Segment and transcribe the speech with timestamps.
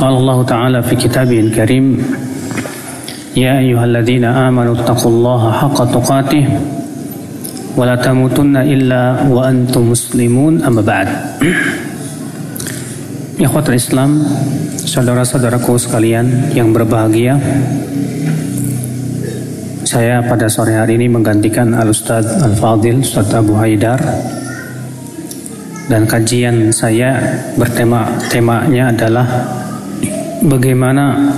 [0.00, 1.86] قال الله تعالى في كتابه الكريم
[3.36, 6.44] يا أيها الذين آمنوا اتقوا الله حق تقاته
[7.76, 11.08] ولا تموتن إلا وأنتم مسلمون أما بعد
[13.36, 14.24] Ikhwatul Islam,
[14.80, 17.36] saudara-saudaraku sekalian yang berbahagia
[19.84, 24.00] Saya pada sore hari ini menggantikan Al-Ustadz Al-Fadil, Ustadz Abu Haidar
[25.92, 27.20] Dan kajian saya
[27.60, 29.28] bertema temanya adalah
[30.41, 31.33] bagaimana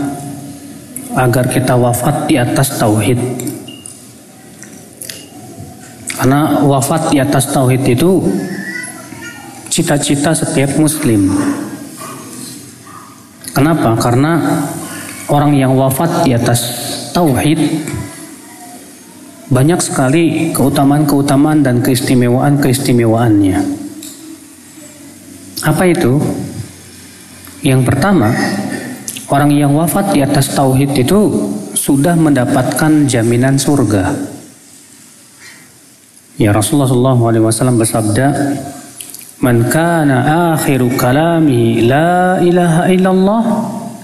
[1.13, 3.19] agar kita wafat di atas tauhid.
[6.17, 8.23] Karena wafat di atas tauhid itu
[9.67, 11.29] cita-cita setiap muslim.
[13.53, 13.93] Kenapa?
[13.99, 14.63] Karena
[15.29, 16.61] orang yang wafat di atas
[17.13, 17.59] tauhid
[19.53, 23.59] banyak sekali keutamaan-keutamaan dan keistimewaan-keistimewaannya.
[25.61, 26.17] Apa itu?
[27.61, 28.33] Yang pertama,
[29.33, 34.13] Orang yang wafat di atas tauhid itu sudah mendapatkan jaminan surga.
[36.37, 38.29] Ya Rasulullah SAW bersabda,
[39.41, 43.43] "Man kana akhiru kalami la ilaha illallah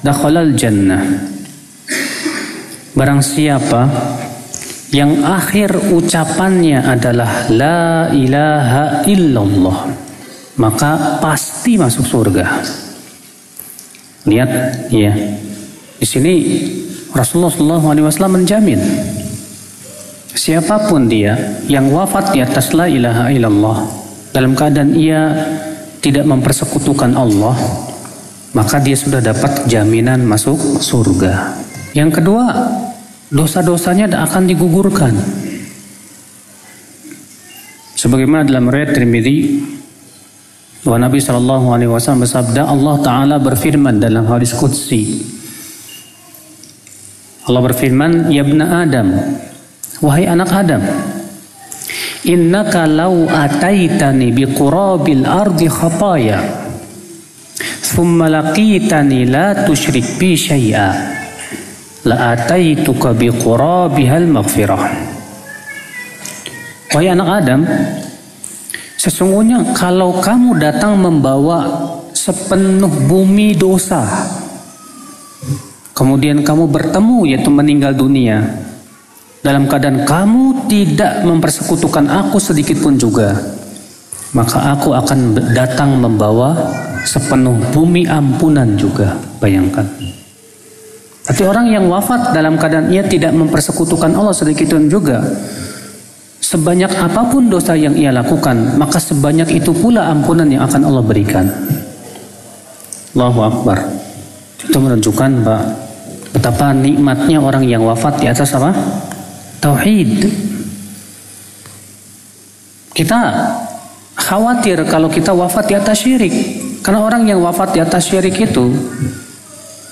[0.01, 1.05] dakhalal jannah."
[2.97, 3.85] Barang siapa
[4.89, 9.93] yang akhir ucapannya adalah la ilaha illallah,
[10.57, 12.45] maka pasti masuk surga.
[14.27, 14.51] Lihat,
[14.91, 15.13] ya.
[15.99, 16.33] Di sini
[17.11, 18.79] Rasulullah SAW menjamin
[20.31, 23.79] siapa pun dia yang wafat di atas la ilaha illallah
[24.31, 25.35] dalam keadaan ia
[25.99, 27.57] tidak mempersekutukan Allah,
[28.55, 31.59] maka dia sudah dapat jaminan masuk surga.
[31.91, 32.45] Yang kedua,
[33.33, 35.13] dosa-dosanya akan digugurkan.
[37.99, 39.37] Sebagaimana dalam riwayat Tirmidzi
[40.83, 45.27] bahwa Nabi Shallallahu Alaihi Wasallam bersabda Allah Taala berfirman dalam hadis qudsi.
[47.49, 49.09] Allah berfirman ya bna Adam
[50.05, 50.85] wahai anak Adam
[52.23, 56.39] innaka law ataitani biqurabil ardi khataya
[57.89, 60.89] thumma laqitani la tusyrik bi syai'a
[62.05, 64.83] la ataituka biqurabihal maghfirah.
[66.95, 67.61] Wahai anak Adam
[68.99, 71.63] Sesungguhnya kalau kamu datang membawa
[72.11, 74.03] sepenuh bumi dosa,
[75.95, 78.43] kemudian kamu bertemu yaitu meninggal dunia,
[79.39, 83.39] dalam keadaan kamu tidak mempersekutukan aku sedikit pun juga,
[84.35, 86.59] maka aku akan datang membawa
[87.07, 89.15] sepenuh bumi ampunan juga.
[89.39, 89.87] Bayangkan.
[91.23, 95.23] Tapi orang yang wafat dalam keadaan ia tidak mempersekutukan Allah sedikit pun juga,
[96.49, 101.05] Sebanyak apa pun dosa yang ia lakukan, maka sebanyak itu pula ampunan yang akan Allah
[101.05, 101.45] berikan.
[103.13, 103.77] Allahu Akbar.
[104.57, 105.61] Itu menunjukkan Pak,
[106.33, 108.73] betapa nikmatnya orang yang wafat di atas apa?
[109.61, 110.25] Tauhid.
[112.97, 113.19] Kita
[114.17, 116.33] khawatir kalau kita wafat di atas syirik.
[116.81, 118.73] Karena orang yang wafat di atas syirik itu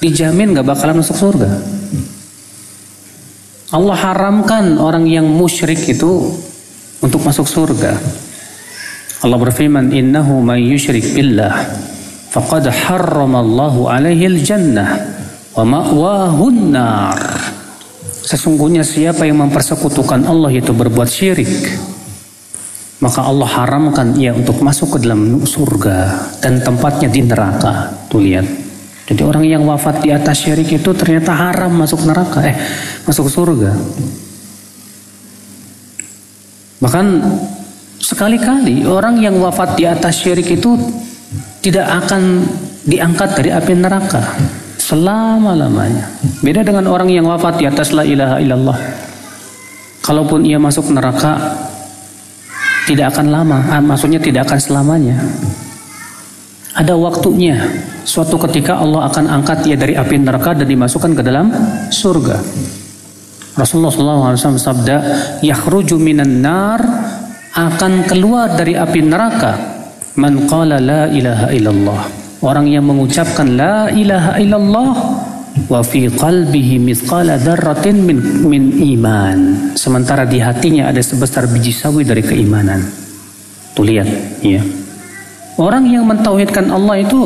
[0.01, 1.53] dijamin gak bakalan masuk surga.
[3.77, 6.33] Allah haramkan orang yang musyrik itu
[7.01, 7.97] untuk masuk surga.
[9.25, 11.65] Allah berfirman, "Innahu may yusyrik billah
[12.29, 15.01] faqad harramallahu alaihi jannah
[15.57, 17.19] wa ma'wahun nar."
[18.27, 21.49] Sesungguhnya siapa yang mempersekutukan Allah itu berbuat syirik,
[22.99, 27.87] maka Allah haramkan ia untuk masuk ke dalam surga dan tempatnya di neraka.
[28.11, 28.45] Tuh lihat.
[29.07, 32.57] Jadi orang yang wafat di atas syirik itu ternyata haram masuk neraka, eh
[33.07, 33.71] masuk surga.
[36.77, 37.05] Bahkan
[37.97, 40.77] sekali-kali orang yang wafat di atas syirik itu
[41.65, 42.45] tidak akan
[42.87, 44.23] diangkat dari api neraka
[44.77, 46.07] selama-lamanya.
[46.39, 48.77] Beda dengan orang yang wafat di atas la ilaha illallah.
[50.05, 51.35] Kalaupun ia masuk neraka
[52.87, 55.19] tidak akan lama, ah, maksudnya tidak akan selamanya.
[56.77, 57.59] Ada waktunya.
[58.07, 61.51] Suatu ketika Allah akan angkat ia dari api neraka dan dimasukkan ke dalam
[61.91, 62.39] surga.
[63.57, 63.89] Rasulullah
[64.37, 64.97] SAW sabda,
[65.41, 66.77] "Yakhruju minan nar
[67.57, 69.51] akan keluar dari api neraka
[70.13, 72.01] man qala la ilaha illallah."
[72.45, 74.93] Orang yang mengucapkan la ilaha illallah
[75.65, 78.63] wa fi qalbihi mithqala dzarratin min min
[78.93, 79.39] iman.
[79.73, 82.85] Sementara di hatinya ada sebesar biji sawi dari keimanan.
[83.73, 84.05] Tuh lihat,
[84.45, 84.61] ya.
[85.57, 87.25] Orang yang mentauhidkan Allah itu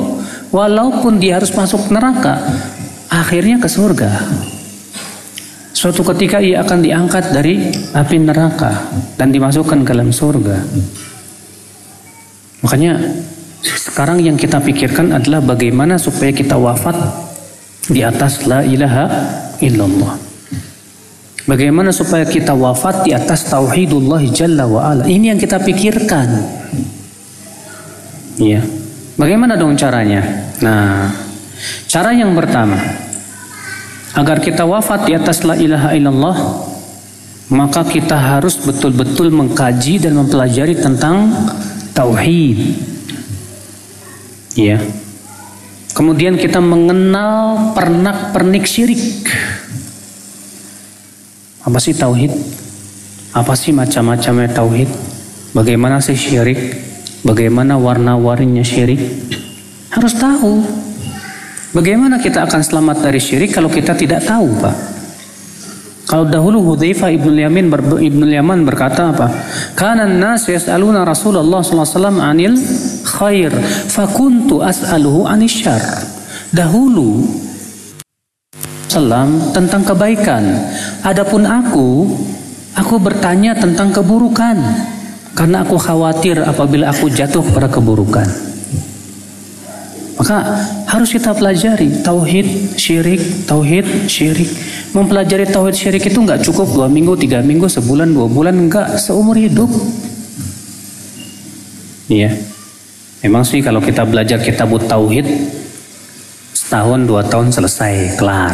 [0.55, 2.39] walaupun dia harus masuk neraka,
[3.11, 4.11] akhirnya ke surga.
[5.81, 8.69] Suatu ketika ia akan diangkat dari api neraka
[9.17, 10.61] dan dimasukkan ke dalam surga.
[12.61, 13.01] Makanya
[13.65, 16.93] sekarang yang kita pikirkan adalah bagaimana supaya kita wafat
[17.89, 19.09] di atas la ilaha
[19.57, 20.21] illallah.
[21.49, 25.09] Bagaimana supaya kita wafat di atas tauhidullah jalla wa ala.
[25.09, 26.29] Ini yang kita pikirkan.
[28.37, 28.61] Iya.
[29.17, 30.45] Bagaimana dong caranya?
[30.61, 31.09] Nah,
[31.89, 33.00] cara yang pertama
[34.15, 36.37] agar kita wafat di atas la ilaha illallah
[37.51, 41.27] maka kita harus betul-betul mengkaji dan mempelajari tentang
[41.91, 42.79] tauhid.
[44.55, 44.79] Ya.
[45.91, 49.27] Kemudian kita mengenal pernak-pernik syirik.
[51.67, 52.31] Apa sih tauhid?
[53.35, 54.87] Apa sih macam-macamnya tauhid?
[55.51, 56.79] Bagaimana sih syirik?
[57.27, 59.03] Bagaimana warna-warninya syirik?
[59.91, 60.63] Harus tahu.
[61.71, 64.75] Bagaimana kita akan selamat dari syirik kalau kita tidak tahu, Pak?
[66.03, 69.31] Kalau dahulu Hudzaifah ibnu Yamin ber, ibnu Yaman berkata apa?
[69.79, 72.53] Kana nas yas'aluna Rasulullah sallallahu alaihi wasallam anil
[73.07, 73.51] khair,
[73.87, 75.79] fakuntu as'aluhu anis syar.
[76.51, 77.23] Dahulu
[78.91, 80.43] salam tentang kebaikan.
[81.07, 82.11] Adapun aku,
[82.75, 84.59] aku bertanya tentang keburukan
[85.31, 88.50] karena aku khawatir apabila aku jatuh pada keburukan.
[90.21, 90.37] Maka
[90.85, 94.53] harus kita pelajari tauhid, syirik, tauhid, syirik.
[94.93, 99.33] Mempelajari tauhid syirik itu nggak cukup dua minggu, tiga minggu, sebulan, dua bulan, nggak seumur
[99.33, 99.65] hidup.
[102.05, 102.37] Iya.
[103.25, 105.25] Memang sih kalau kita belajar kitab tauhid
[106.53, 108.53] setahun dua tahun selesai kelar.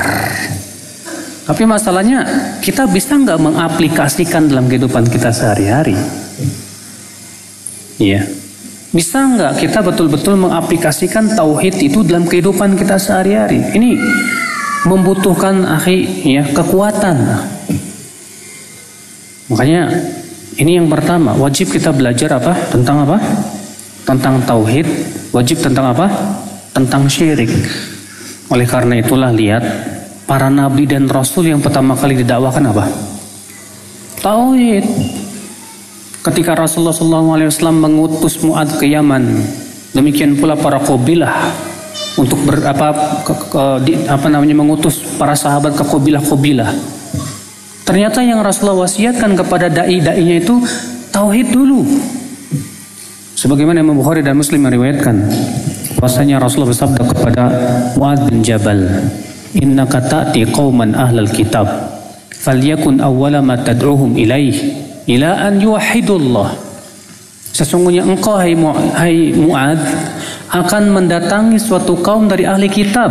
[1.51, 2.23] Tapi masalahnya
[2.63, 5.99] kita bisa nggak mengaplikasikan dalam kehidupan kita sehari-hari?
[7.99, 8.46] Iya.
[8.87, 13.59] Bisa nggak kita betul-betul mengaplikasikan tauhid itu dalam kehidupan kita sehari-hari?
[13.75, 13.99] Ini
[14.87, 17.17] membutuhkan akhi ya kekuatan.
[19.51, 19.91] Makanya
[20.55, 23.19] ini yang pertama wajib kita belajar apa tentang apa?
[24.07, 24.87] Tentang tauhid.
[25.35, 26.07] Wajib tentang apa?
[26.71, 27.51] Tentang syirik.
[28.47, 29.63] Oleh karena itulah lihat
[30.23, 32.85] para nabi dan rasul yang pertama kali didakwakan apa?
[34.23, 34.87] Tauhid.
[36.27, 39.39] Ketika Rasulullah SAW mengutus Muad ke Yaman,
[39.95, 41.31] demikian pula para kabilah
[42.19, 46.67] untuk ber, apa, ke, ke, di, apa namanya mengutus para sahabat ke kabilah-kabilah.
[47.87, 50.59] Ternyata yang Rasulullah wasiatkan kepada dai-dainya itu
[51.15, 51.87] tauhid dulu.
[53.39, 55.15] Sebagaimana Imam Bukhari dan Muslim meriwayatkan,
[55.95, 57.43] bahwasanya Rasulullah bersabda kepada
[57.95, 58.83] Muad bin Jabal,
[59.55, 61.71] "Innaka ta'ti qauman ahlal kitab,
[62.35, 66.67] falyakun awwala ma tad'uhum ilaih ila an yuwahhidullah."
[67.57, 68.53] Sesungguhnya engkau hai,
[68.93, 69.81] hai Muad
[70.53, 73.09] akan mendatangi suatu kaum dari ahli kitab.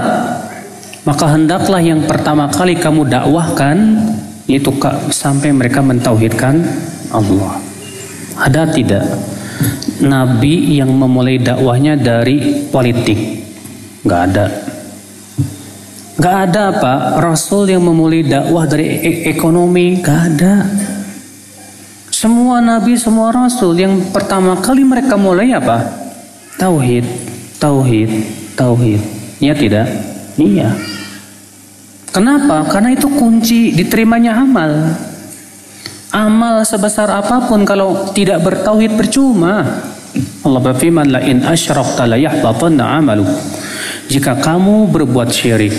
[1.03, 4.07] Maka hendaklah yang pertama kali kamu dakwahkan
[4.47, 4.71] yaitu
[5.11, 6.63] sampai mereka mentauhidkan
[7.11, 7.59] Allah.
[8.39, 9.03] Ada tidak
[10.03, 13.19] nabi yang memulai dakwahnya dari politik?
[14.07, 14.47] Gak ada.
[16.17, 19.99] Gak ada pak Rasul yang memulai dakwah dari e ekonomi?
[20.01, 20.55] Gak ada.
[22.17, 25.85] Semua nabi, semua rasul yang pertama kali mereka mulai apa?
[26.57, 27.05] Tauhid,
[27.61, 28.09] tauhid,
[28.57, 29.05] tauhid.
[29.37, 29.85] Iya tidak?
[30.41, 30.73] Iya.
[32.09, 32.73] Kenapa?
[32.73, 34.97] Karena itu kunci diterimanya amal.
[36.09, 39.85] Amal sebesar apa pun kalau tidak bertauhid percuma.
[40.41, 42.17] Allah berfirman la in asyrakta la
[42.97, 43.29] amalu.
[44.09, 45.77] Jika kamu berbuat syirik,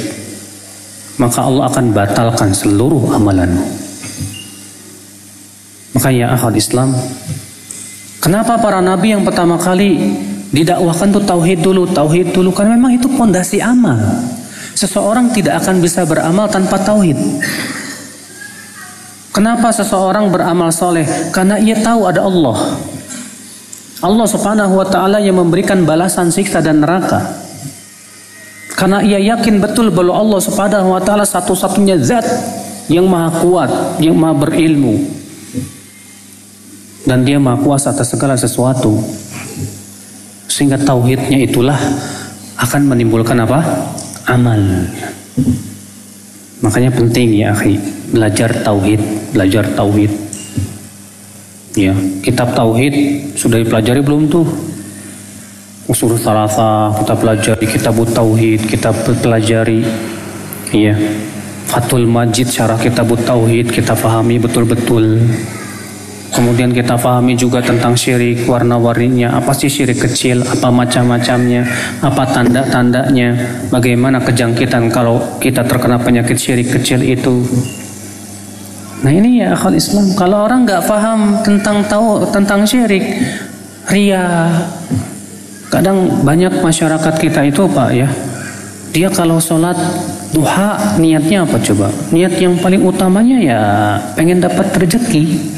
[1.17, 3.87] maka Allah akan batalkan seluruh amalanmu.
[5.96, 6.91] Makanya akal Islam,
[8.20, 10.20] kenapa para nabi yang pertama kali
[10.51, 14.00] didakwahkan tuh tauhid dulu, tauhid dulu karena memang itu pondasi amal.
[14.77, 17.17] Seseorang tidak akan bisa beramal tanpa tauhid.
[19.34, 21.06] Kenapa seseorang beramal soleh?
[21.29, 22.58] Karena ia tahu ada Allah.
[24.01, 27.22] Allah subhanahu wa ta'ala yang memberikan balasan siksa dan neraka.
[28.77, 32.25] Karena ia yakin betul bahwa Allah subhanahu wa ta'ala satu-satunya zat
[32.94, 35.01] yang maha kuat, yang maha berilmu,
[37.07, 38.99] dan dia maha kuasa atas segala sesuatu.
[40.51, 41.79] Sehingga tauhidnya itulah
[42.59, 43.63] akan menimbulkan apa?
[44.27, 44.59] Amal.
[46.59, 47.79] Makanya penting ya akhi
[48.11, 48.99] belajar tauhid
[49.31, 50.11] belajar tauhid.
[51.77, 51.95] Ya
[52.25, 52.93] kitab tauhid
[53.39, 54.45] sudah dipelajari belum tuh?
[55.87, 58.91] Usul salasa kita pelajari kitab tauhid kita
[59.23, 59.87] pelajari
[60.75, 60.95] Iya.
[61.67, 65.19] Fathul Majid syarah kitab Tauhid kita pahami betul-betul.
[66.27, 71.63] Kemudian kita pahami juga tentang syirik, warna-warninya, apa sih syirik kecil, apa macam-macamnya,
[72.03, 73.29] apa tanda-tandanya,
[73.72, 77.41] bagaimana kejangkitan kalau kita terkena penyakit syirik kecil itu.
[79.01, 80.13] Nah ini ya akal Islam.
[80.19, 83.05] Kalau orang nggak paham tentang tahu tentang syirik,
[83.89, 84.51] ria.
[85.67, 88.07] Kadang banyak masyarakat kita itu pak ya,
[88.96, 89.75] dia kalau sholat
[90.31, 91.91] duha niatnya apa coba?
[92.12, 93.62] Niat yang paling utamanya ya
[94.15, 95.56] pengen dapat rezeki.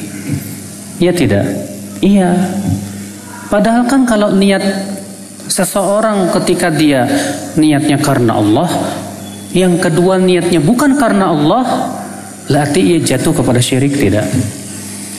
[0.99, 1.47] Ya tidak?
[2.03, 2.35] Iya.
[3.47, 4.61] Padahal kan kalau niat
[5.49, 7.07] seseorang ketika dia
[7.57, 8.69] niatnya karena Allah,
[9.55, 11.65] yang kedua niatnya bukan karena Allah,
[12.45, 14.27] berarti ia jatuh kepada syirik tidak?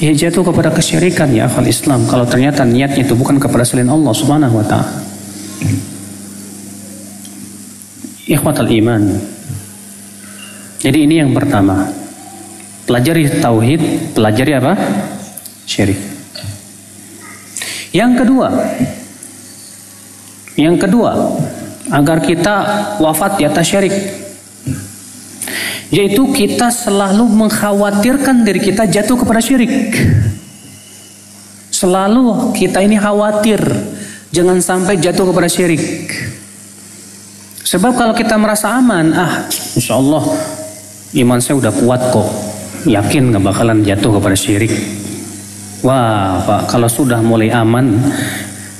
[0.01, 4.15] Ia jatuh kepada kesyirikan ya akal Islam kalau ternyata niatnya itu bukan kepada selain Allah
[4.17, 4.97] Subhanahu wa taala.
[8.31, 9.03] Ikhwatal iman.
[10.81, 11.85] Jadi ini yang pertama.
[12.89, 14.73] Pelajari tauhid, pelajari apa?
[15.71, 16.01] Syirik.
[17.95, 18.49] Yang kedua,
[20.59, 21.15] yang kedua,
[21.95, 22.55] agar kita
[22.99, 23.95] wafat di atas syirik
[25.91, 29.91] yaitu kita selalu mengkhawatirkan diri kita jatuh kepada syirik.
[31.75, 33.59] Selalu kita ini khawatir
[34.31, 35.83] jangan sampai jatuh kepada syirik.
[37.67, 40.23] Sebab kalau kita merasa aman, ah insya Allah
[41.19, 42.29] iman saya udah kuat kok,
[42.87, 44.71] yakin nggak bakalan jatuh kepada syirik.
[45.81, 47.97] Wah Pak, kalau sudah mulai aman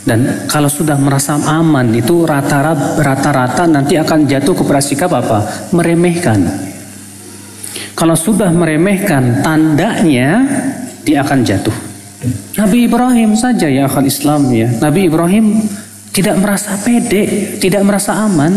[0.05, 5.71] dan kalau sudah merasa aman itu rata-rata nanti akan jatuh kepada sikap apa?
[5.73, 6.41] Meremehkan.
[7.97, 10.45] Kalau sudah meremehkan tandanya
[11.05, 11.77] dia akan jatuh.
[12.61, 14.69] Nabi Ibrahim saja ya akal Islam ya.
[14.81, 15.65] Nabi Ibrahim
[16.13, 18.53] tidak merasa pede, tidak merasa aman.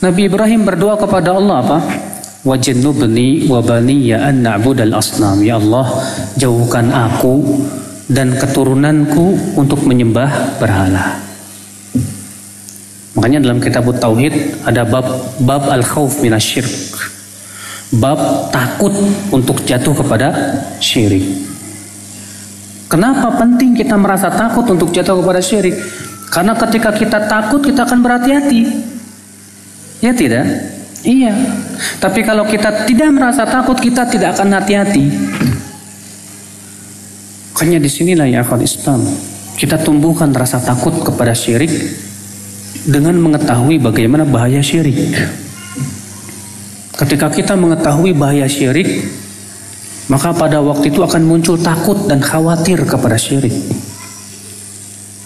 [0.00, 1.78] Nabi Ibrahim berdoa kepada Allah apa?
[2.40, 5.44] Wajnubni wa baniya an na'budal asnam.
[5.44, 5.86] Ya Allah,
[6.40, 7.60] jauhkan aku
[8.08, 11.20] dan keturunanku untuk menyembah berhala.
[13.14, 15.04] Makanya dalam kitab Tauhid ada bab
[15.42, 17.10] bab al-khauf minasyirk
[17.90, 18.94] bab takut
[19.34, 20.30] untuk jatuh kepada
[20.78, 21.26] syirik.
[22.86, 25.74] Kenapa penting kita merasa takut untuk jatuh kepada syirik?
[26.30, 28.62] Karena ketika kita takut kita akan berhati-hati.
[30.02, 30.46] Ya tidak?
[31.02, 31.34] Iya.
[32.00, 35.06] Tapi kalau kita tidak merasa takut kita tidak akan hati-hati.
[37.60, 39.04] Makanya di sinilah ya akal Islam.
[39.60, 41.68] Kita tumbuhkan rasa takut kepada syirik
[42.88, 44.96] dengan mengetahui bagaimana bahaya syirik.
[46.96, 48.88] Ketika kita mengetahui bahaya syirik,
[50.08, 53.52] maka pada waktu itu akan muncul takut dan khawatir kepada syirik.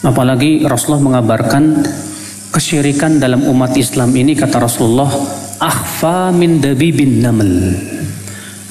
[0.03, 1.87] Apalagi Rasulullah mengabarkan
[2.51, 5.15] kesyirikan dalam umat Islam ini kata Rasulullah
[5.65, 7.73] akhfa min dabibin naml.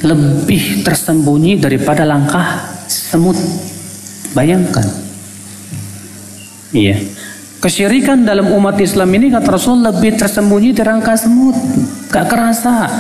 [0.04, 3.38] Lebih tersembunyi daripada langkah semut.
[4.38, 4.86] Bayangkan.
[6.74, 6.98] Iya.
[7.64, 11.56] Kesyirikan dalam umat Islam ini kata Rasul lebih tersembunyi di rangka semut,
[12.12, 12.92] gak kerasa.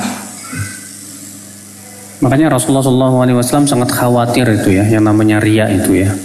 [2.23, 6.15] Makanya Rasulullah SAW sangat khawatir itu ya, yang namanya ria itu ya.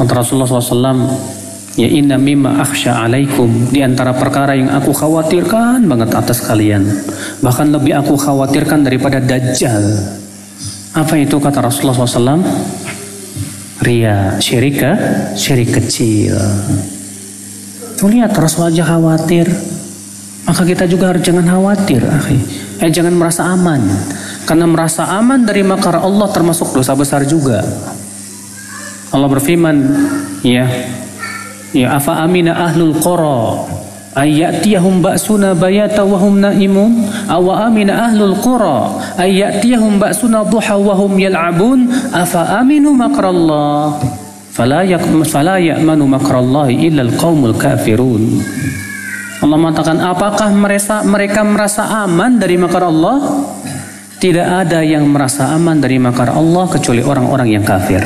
[0.00, 1.04] Kata Rasulullah SAW,
[1.74, 6.86] ya inna mimma akhsha alaikum di antara perkara yang aku khawatirkan banget atas kalian.
[7.42, 9.82] Bahkan lebih aku khawatirkan daripada dajjal.
[10.94, 12.42] Apa itu kata Rasulullah SAW?
[13.82, 14.94] Ria, syirika,
[15.34, 16.38] syirik kecil.
[17.98, 19.50] Tuh lihat Rasul aja khawatir.
[20.44, 22.38] Maka kita juga harus jangan khawatir, akhi.
[22.78, 23.80] Eh jangan merasa aman.
[24.44, 27.64] Karena merasa aman dari makar Allah termasuk dosa besar juga.
[29.08, 29.76] Allah berfirman,
[30.44, 30.68] ya,
[31.74, 33.66] ya afa amina ahlul qura
[34.14, 37.02] ayatiyahum ba'suna bayata wa hum naimun?
[37.26, 41.90] Aw amina ahlul qura ayatiyahum ba'suna duha wa hum yal'abun?
[42.14, 43.98] Afa aminu makrallah?
[44.54, 44.86] Fala
[45.26, 48.38] fala ya'manu makrallahi illa alqaumul kafirun.
[49.42, 53.18] Allah mengatakan apakah mereka mereka merasa aman dari makar Allah?
[54.22, 58.00] Tidak ada yang merasa aman dari makar Allah kecuali orang-orang yang kafir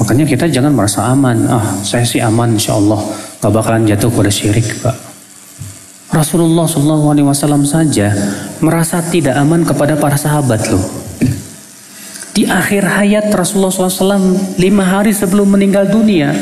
[0.00, 1.44] makanya kita jangan merasa aman.
[1.46, 2.98] Ah saya sih aman insya Allah
[3.38, 4.96] gak bakalan jatuh pada syirik pak.
[6.10, 8.10] Rasulullah SAW saja
[8.58, 10.82] merasa tidak aman kepada para sahabat loh.
[12.34, 16.34] Di akhir hayat Rasulullah SAW lima hari sebelum meninggal dunia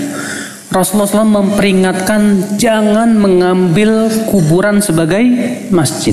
[0.69, 2.21] Rasulullah SAW memperingatkan
[2.61, 5.25] jangan mengambil kuburan sebagai
[5.73, 6.13] masjid.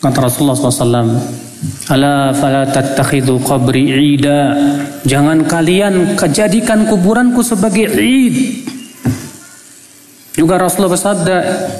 [0.00, 1.44] Kata Rasulullah SAW
[1.88, 4.52] Ala fala tattakhidu qabri ida
[5.06, 8.66] Jangan kalian kejadikan kuburanku sebagai id
[10.36, 11.36] Juga Rasulullah bersabda,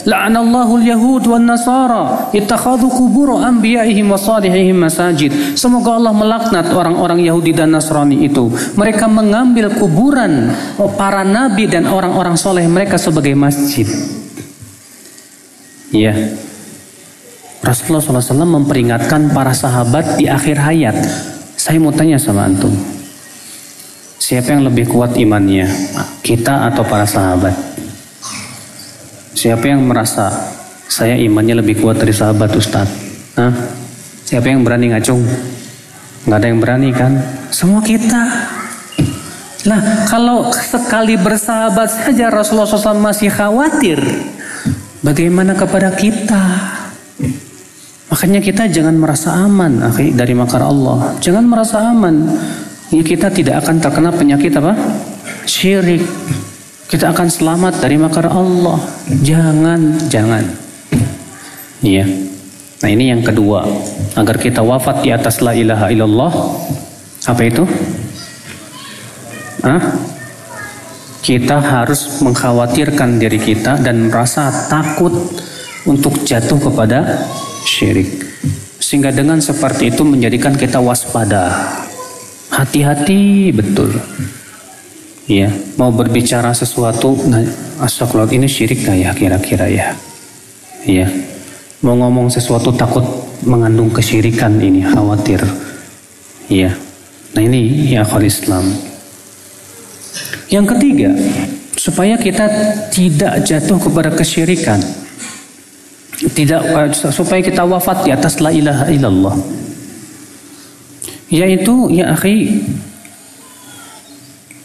[0.09, 7.53] "La'anallahu al-yahud wan nasara ittakhadhu qubur anbiya'ihim wa salihihim masajid." Semoga Allah melaknat orang-orang Yahudi
[7.53, 8.49] dan Nasrani itu.
[8.81, 10.57] Mereka mengambil kuburan
[10.97, 13.85] para nabi dan orang-orang soleh mereka sebagai masjid.
[15.93, 16.17] Ya.
[17.61, 20.97] Rasulullah SAW memperingatkan para sahabat di akhir hayat.
[21.61, 22.96] Saya mau tanya sama antum.
[24.27, 25.71] Siapa yang lebih kuat imannya?
[26.19, 27.55] Kita atau para sahabat?
[29.39, 30.51] Siapa yang merasa
[30.91, 32.91] saya imannya lebih kuat dari sahabat Ustadz?
[33.39, 33.55] Hah?
[34.27, 35.23] Siapa yang berani ngacung?
[36.27, 37.23] Nggak ada yang berani kan?
[37.55, 38.27] Semua kita.
[39.71, 44.03] Nah, kalau sekali bersahabat saja Rasulullah SAW masih khawatir,
[45.07, 46.43] bagaimana kepada kita?
[48.11, 51.15] Makanya kita jangan merasa aman dari makar Allah.
[51.23, 52.27] Jangan merasa aman.
[52.95, 54.79] Ya, kita tidak akan terkena penyakit apa?
[55.43, 56.07] Syirik.
[56.87, 58.79] Kita akan selamat dari makar Allah.
[59.27, 60.47] Jangan, jangan.
[61.83, 62.07] Iya.
[62.83, 63.67] Nah ini yang kedua.
[64.15, 66.33] Agar kita wafat di atas la ilaha illallah.
[67.27, 67.67] Apa itu?
[69.67, 69.83] Hah?
[71.27, 75.11] Kita harus mengkhawatirkan diri kita dan merasa takut
[75.91, 77.27] untuk jatuh kepada
[77.67, 78.23] syirik.
[78.79, 81.51] Sehingga dengan seperti itu menjadikan kita waspada.
[82.57, 83.93] Hati-hati betul.
[85.29, 87.45] Ya, mau berbicara sesuatu, nah,
[87.85, 89.93] astagfirullah ini syirik nggak ya kira-kira ya?
[90.87, 91.11] Ya,
[91.85, 93.05] mau ngomong sesuatu takut
[93.45, 95.43] mengandung kesyirikan ini, khawatir.
[96.49, 96.73] Ya,
[97.35, 98.65] nah ini ya akal Islam.
[100.47, 101.11] Yang ketiga,
[101.75, 102.47] supaya kita
[102.95, 104.79] tidak jatuh kepada kesyirikan,
[106.33, 106.63] tidak
[106.95, 109.37] supaya kita wafat di atas la ilaha illallah,
[111.31, 112.63] yaitu ya akhi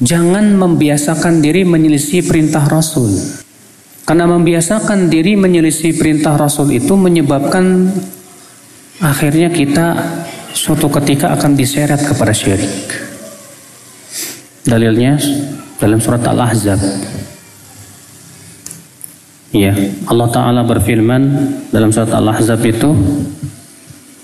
[0.02, 3.22] Jangan membiasakan diri menyelisih perintah Rasul.
[4.02, 7.86] Karena membiasakan diri menyelisih perintah Rasul itu menyebabkan
[8.98, 9.94] akhirnya kita
[10.58, 12.66] suatu ketika akan diseret kepada syirik.
[14.66, 15.22] Dalilnya
[15.78, 16.82] dalam surat Al-Ahzab.
[19.54, 19.78] Ya,
[20.10, 21.22] Allah Ta'ala berfirman
[21.70, 22.90] dalam surat Al-Ahzab itu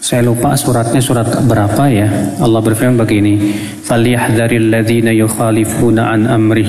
[0.07, 2.07] saya lupa suratnya surat berapa ya.
[2.39, 3.51] Allah berfirman begini,
[3.83, 6.63] "Falyahdharil ladzina yukhalifuna an amri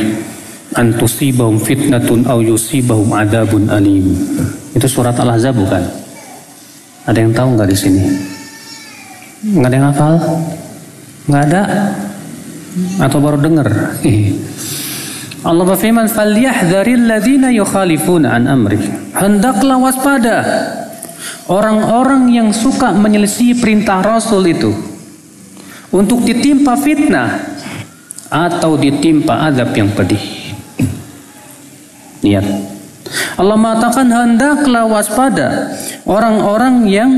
[0.74, 4.10] an tusibahum fitnatun aw yusibahum adabun alim."
[4.74, 5.86] Itu surat Al-Ahzab bukan?
[7.06, 8.02] Ada yang tahu nggak di sini?
[9.54, 10.14] Nggak ada yang hafal?
[11.30, 11.62] Nggak ada?
[13.06, 13.70] Atau baru dengar?
[15.48, 18.82] Allah berfirman, "Falyahdharil ladzina yukhalifuna an amri."
[19.14, 20.36] Hendaklah waspada
[21.48, 24.68] Orang-orang yang suka menyelisih perintah Rasul itu
[25.88, 27.40] untuk ditimpa fitnah
[28.28, 30.20] atau ditimpa azab yang pedih.
[32.20, 32.44] Lihat.
[33.40, 35.72] Allah mengatakan hendaklah waspada
[36.04, 37.10] orang-orang yang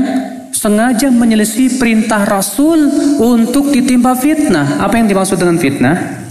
[0.55, 2.87] sengaja menyelisih perintah Rasul
[3.19, 4.79] untuk ditimpa fitnah.
[4.79, 6.23] Apa yang dimaksud dengan fitnah?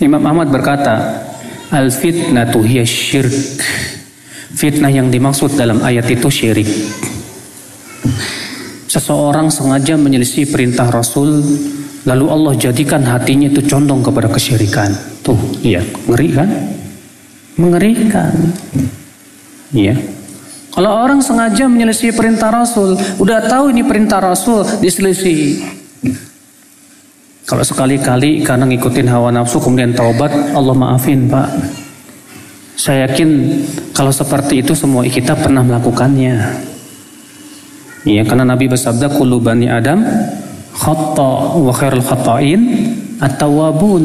[0.00, 1.24] Imam Ahmad berkata,
[1.68, 3.60] al fitnatu hiya syirk
[4.54, 6.70] Fitnah yang dimaksud dalam ayat itu syirik.
[8.86, 11.42] Seseorang sengaja menyelisih perintah Rasul,
[12.06, 14.94] lalu Allah jadikan hatinya itu condong kepada kesyirikan.
[15.26, 16.48] Tuh, lihat, ngeri kan?
[17.58, 18.32] Mengerikan.
[19.74, 19.98] Iya.
[20.76, 25.64] Kalau orang sengaja menyelisih perintah Rasul, udah tahu ini perintah Rasul, diselisih.
[27.46, 31.48] Kalau sekali-kali karena ngikutin hawa nafsu kemudian taubat, Allah maafin pak.
[32.76, 33.28] Saya yakin
[33.96, 36.36] kalau seperti itu semua kita pernah melakukannya.
[38.06, 40.04] Iya, karena Nabi bersabda kullu bani Adam
[40.76, 42.60] khata wa khairul khata'in
[43.18, 44.04] at-tawwabun.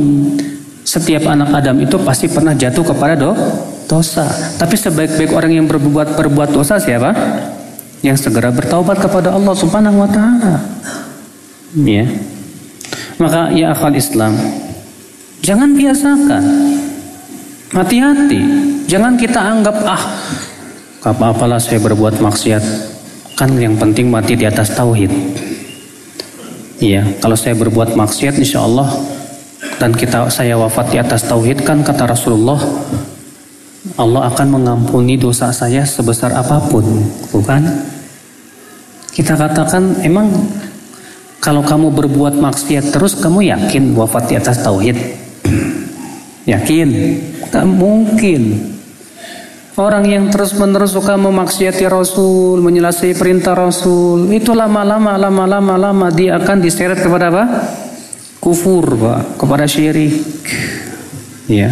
[0.87, 3.35] Setiap anak Adam itu pasti pernah jatuh kepada do,
[3.85, 4.25] dosa.
[4.55, 7.11] Tapi sebaik-baik orang yang berbuat berbuat dosa siapa?
[8.01, 10.57] Yang segera bertaubat kepada Allah Subhanahu wa taala.
[11.75, 12.07] Ya.
[13.21, 14.33] Maka ya akal Islam,
[15.45, 16.43] jangan biasakan
[17.71, 18.41] Hati-hati,
[18.83, 20.03] jangan kita anggap ah
[21.07, 22.59] apa-apalah saya berbuat maksiat.
[23.39, 25.07] Kan yang penting mati di atas tauhid.
[26.83, 28.91] Iya, kalau saya berbuat maksiat insya Allah
[29.79, 32.59] dan kita saya wafat di atas tauhid kan kata Rasulullah
[33.95, 36.83] Allah akan mengampuni dosa saya sebesar apa pun,
[37.31, 37.87] bukan?
[39.15, 40.27] Kita katakan emang
[41.39, 44.99] kalau kamu berbuat maksiat terus kamu yakin wafat di atas tauhid?
[46.51, 46.89] Yakin?
[47.51, 48.71] Tak mungkin.
[49.75, 56.59] Orang yang terus-menerus suka memaksiati Rasul, menyelesaikan perintah Rasul, itu lama-lama, lama-lama, lama dia akan
[56.59, 57.43] diseret kepada apa?
[58.39, 60.27] Kufur, Pak, kepada syirik.
[61.47, 61.71] Ya.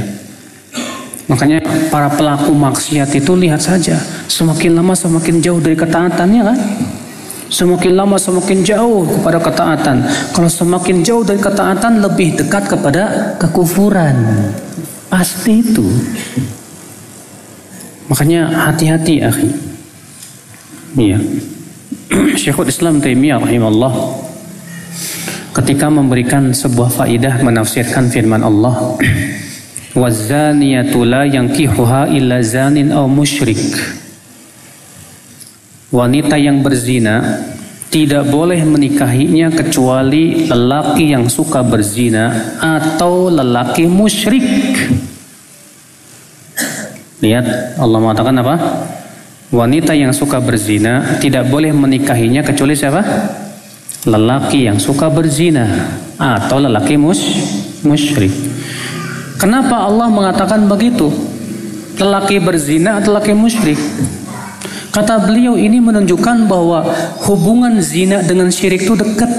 [1.27, 1.61] Makanya
[1.93, 6.57] para pelaku maksiat itu lihat saja, semakin lama semakin jauh dari ketaatannya kan?
[7.49, 9.97] Semakin lama semakin jauh kepada ketaatan.
[10.33, 14.15] Kalau semakin jauh dari ketaatan lebih dekat kepada kekufuran.
[15.09, 15.85] Pasti itu.
[18.09, 19.49] Makanya hati-hati akhi.
[20.97, 21.17] Iya.
[22.41, 23.93] Syekhul Islam Taimiyah rahimahullah
[25.53, 28.97] ketika memberikan sebuah faidah menafsirkan firman Allah
[30.01, 33.59] wazaniyatu la yankihuha illa zanin aw musyrik
[35.89, 37.43] wanita yang berzina
[37.89, 44.45] tidak boleh menikahinya kecuali lelaki yang suka berzina atau lelaki musyrik.
[47.19, 48.56] Lihat Allah mengatakan apa?
[49.49, 53.02] Wanita yang suka berzina tidak boleh menikahinya kecuali siapa?
[54.06, 55.65] Lelaki yang suka berzina
[56.21, 57.19] atau lelaki mus
[57.82, 58.32] musyrik.
[59.41, 61.10] Kenapa Allah mengatakan begitu?
[61.97, 63.82] Lelaki berzina atau lelaki musyrik?
[64.89, 66.82] Kata beliau ini menunjukkan bahwa
[67.30, 69.30] hubungan zina dengan syirik itu dekat.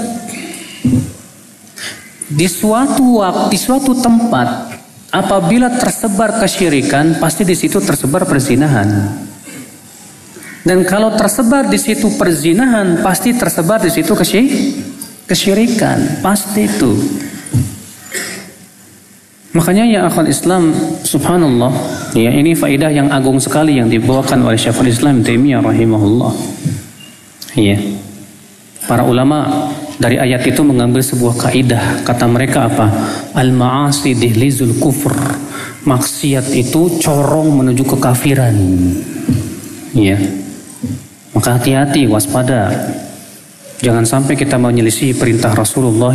[2.31, 4.71] Di suatu waktu, di suatu tempat,
[5.11, 8.87] apabila tersebar kesyirikan, pasti di situ tersebar perzinahan.
[10.63, 14.15] Dan kalau tersebar di situ perzinahan, pasti tersebar di situ
[15.27, 16.91] kesyirikan, pasti itu.
[19.51, 20.71] Makanya ya akal Islam
[21.03, 21.75] subhanallah
[22.15, 26.31] ya ini faidah yang agung sekali yang dibawakan oleh Syekhul Islam Taimiyah rahimahullah.
[27.59, 27.77] Iya.
[28.87, 29.67] Para ulama
[29.99, 32.87] dari ayat itu mengambil sebuah kaidah kata mereka apa?
[33.35, 35.13] Al ma'asi dihlizul kufur.
[35.83, 38.55] Maksiat itu corong menuju kekafiran.
[39.91, 40.15] Iya.
[41.35, 42.71] Maka hati-hati waspada.
[43.83, 46.13] Jangan sampai kita menyelisih perintah Rasulullah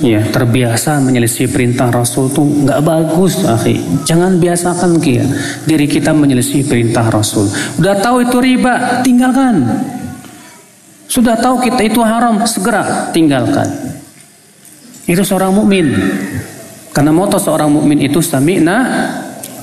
[0.00, 4.04] ya terbiasa menyelisih perintah Rasul tuh nggak bagus akhi.
[4.04, 5.24] Jangan biasakan kia
[5.64, 7.48] diri kita menyelisih perintah Rasul.
[7.80, 9.64] Udah tahu itu riba tinggalkan.
[11.06, 13.68] Sudah tahu kita itu haram segera tinggalkan.
[15.06, 15.94] Itu seorang mukmin.
[16.90, 18.76] Karena moto seorang mukmin itu sami'na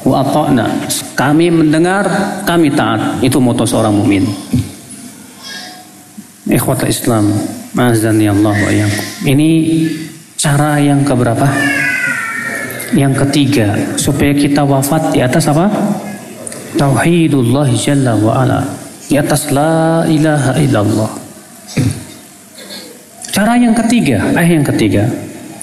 [0.07, 0.87] wa ata'na.
[1.13, 2.07] Kami mendengar
[2.47, 3.19] kami taat.
[3.19, 4.23] Itu moto seorang mukmin.
[6.47, 7.31] Ikhwatul Islam
[7.73, 8.71] azani Allah wa
[9.25, 9.49] ini
[10.43, 11.47] Cara yang keberapa?
[12.91, 15.71] Yang ketiga, supaya kita wafat di atas apa?
[16.75, 18.59] Tauhidullah Jalla wa ala.
[19.07, 21.11] Di atas la ilaha illallah.
[23.31, 25.07] Cara yang ketiga, eh yang ketiga.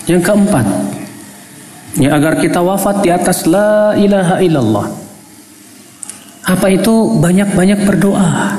[0.08, 0.64] Yang keempat,
[2.00, 4.88] ya agar kita wafat di atas la ilaha illallah.
[6.48, 8.56] Apa itu banyak-banyak berdoa.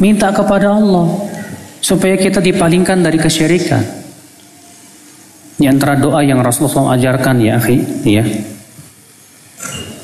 [0.00, 1.20] Minta kepada Allah
[1.84, 4.03] supaya kita dipalingkan dari kesyirikan.
[5.54, 8.24] Di antara doa yang Rasulullah SAW ajarkan ya akhi, ya.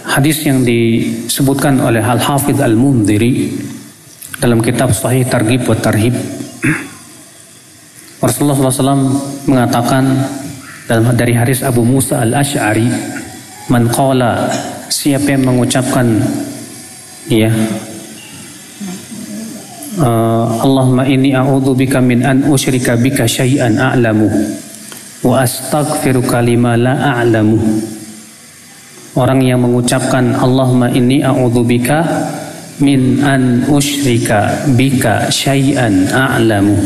[0.07, 3.51] Hadis yang disebutkan oleh Al-Hafidh Al-Mundhiri
[4.39, 6.15] dalam kitab Sahih Targhib wa Tarhib.
[8.25, 10.07] Rasulullah SAW mengatakan
[10.87, 12.87] dalam dari hadis Abu Musa Al-Ash'ari,
[13.71, 14.51] "Man qala
[14.91, 16.19] siapa yang mengucapkan
[17.31, 17.51] ya
[20.03, 24.27] uh, Allahumma inni a'udzubika min an usyrika bika syai'an a'lamu
[25.21, 27.61] wa astaghfiruka lima la a'lamu.
[29.19, 31.99] Orang yang mengucapkan Allahumma inni a'udzubika
[32.81, 36.79] min an usyrika bika syai'an a'lamu.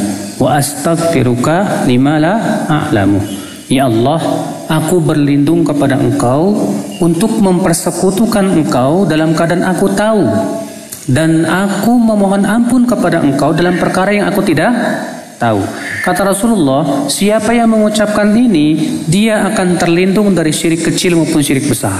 [0.42, 2.34] Wa astaghfiruka lima la
[2.66, 3.22] a'lamu.
[3.70, 4.20] Ya Allah
[4.66, 6.52] aku berlindung kepada engkau
[6.98, 10.26] untuk mempersekutukan engkau dalam keadaan aku tahu.
[11.04, 14.72] Dan aku memohon ampun kepada engkau dalam perkara yang aku tidak
[15.36, 15.60] tahu.
[16.04, 21.96] Kata Rasulullah, siapa yang mengucapkan ini, dia akan terlindung dari syirik kecil maupun syirik besar.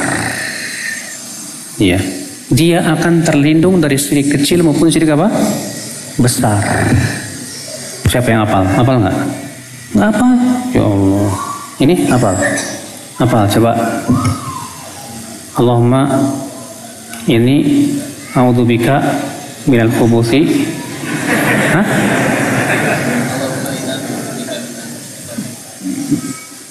[1.81, 2.05] Iya.
[2.53, 5.33] Dia akan terlindung dari syirik kecil maupun syirik apa?
[6.21, 6.61] Besar.
[8.05, 8.69] Siapa yang hafal?
[8.77, 9.17] Hafal nggak?
[9.97, 10.29] Nggak apa?
[10.77, 11.31] Ya Allah.
[11.81, 12.35] Ini hafal.
[13.25, 13.73] Hafal, coba.
[15.57, 16.03] Allahumma
[17.25, 17.89] ini
[18.37, 19.01] a'udzubika
[19.65, 20.69] minal khubuthi.
[21.73, 21.87] Hah?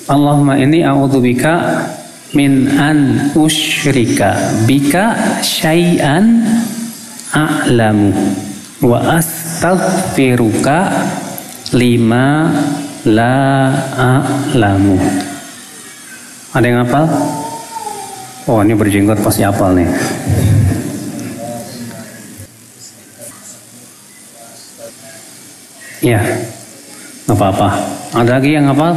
[0.04, 1.80] Allahumma ini a'udzubika
[2.36, 4.36] min an usyrika
[4.68, 6.44] bika syai'an
[7.32, 8.12] a'lamu
[8.84, 10.92] wa astaghfiruka
[11.72, 12.52] lima
[13.08, 15.00] la a'lamu.
[16.52, 17.08] Ada yang hafal?
[18.52, 19.88] Oh ini berjenggot pasti hafal nih.
[26.04, 26.20] Ya,
[27.32, 27.72] apa-apa.
[28.12, 28.92] Ada lagi yang hafal?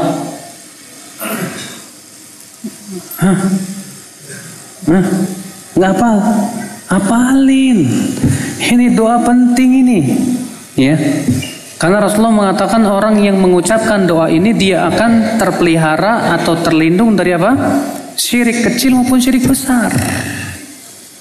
[3.16, 3.38] Hah?
[5.76, 6.11] Nggak apa,
[6.88, 7.79] apalin.
[8.57, 9.98] Ini doa penting ini,
[10.79, 10.96] ya.
[11.76, 17.52] Karena Rasulullah mengatakan orang yang mengucapkan doa ini dia akan terpelihara atau terlindung dari apa?
[18.16, 19.92] Syirik kecil maupun syirik besar.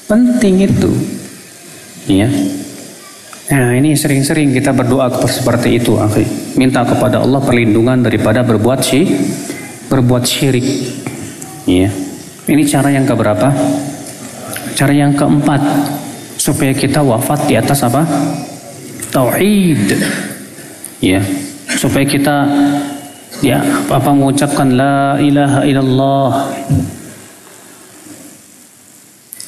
[0.08, 0.91] Penting itu.
[2.08, 2.31] Ya.
[3.51, 6.23] Nah ini sering-sering kita berdoa seperti itu, akhi.
[6.55, 9.12] Minta kepada Allah perlindungan daripada berbuat syirik,
[9.89, 10.65] berbuat syirik.
[11.65, 11.89] Ya.
[12.45, 13.50] Ini cara yang keberapa?
[14.78, 15.62] Cara yang keempat
[16.38, 18.06] supaya kita wafat di atas apa?
[19.10, 19.98] Tauhid.
[21.02, 21.21] Ya.
[21.76, 22.45] Supaya kita
[23.41, 26.32] ya apa mengucapkan la ilaha illallah.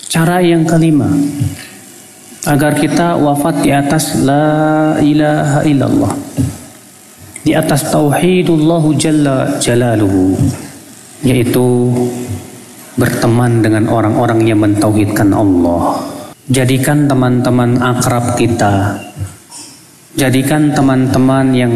[0.08, 1.12] Cara yang kelima
[2.48, 6.27] agar kita wafat di atas la ilaha illallah.
[7.48, 10.36] Di atas tauhidullah jalla jalaluhu
[11.24, 11.96] yaitu
[13.00, 15.96] berteman dengan orang-orang yang mentauhidkan Allah.
[16.52, 19.00] Jadikan teman-teman akrab kita.
[20.20, 21.72] Jadikan teman-teman yang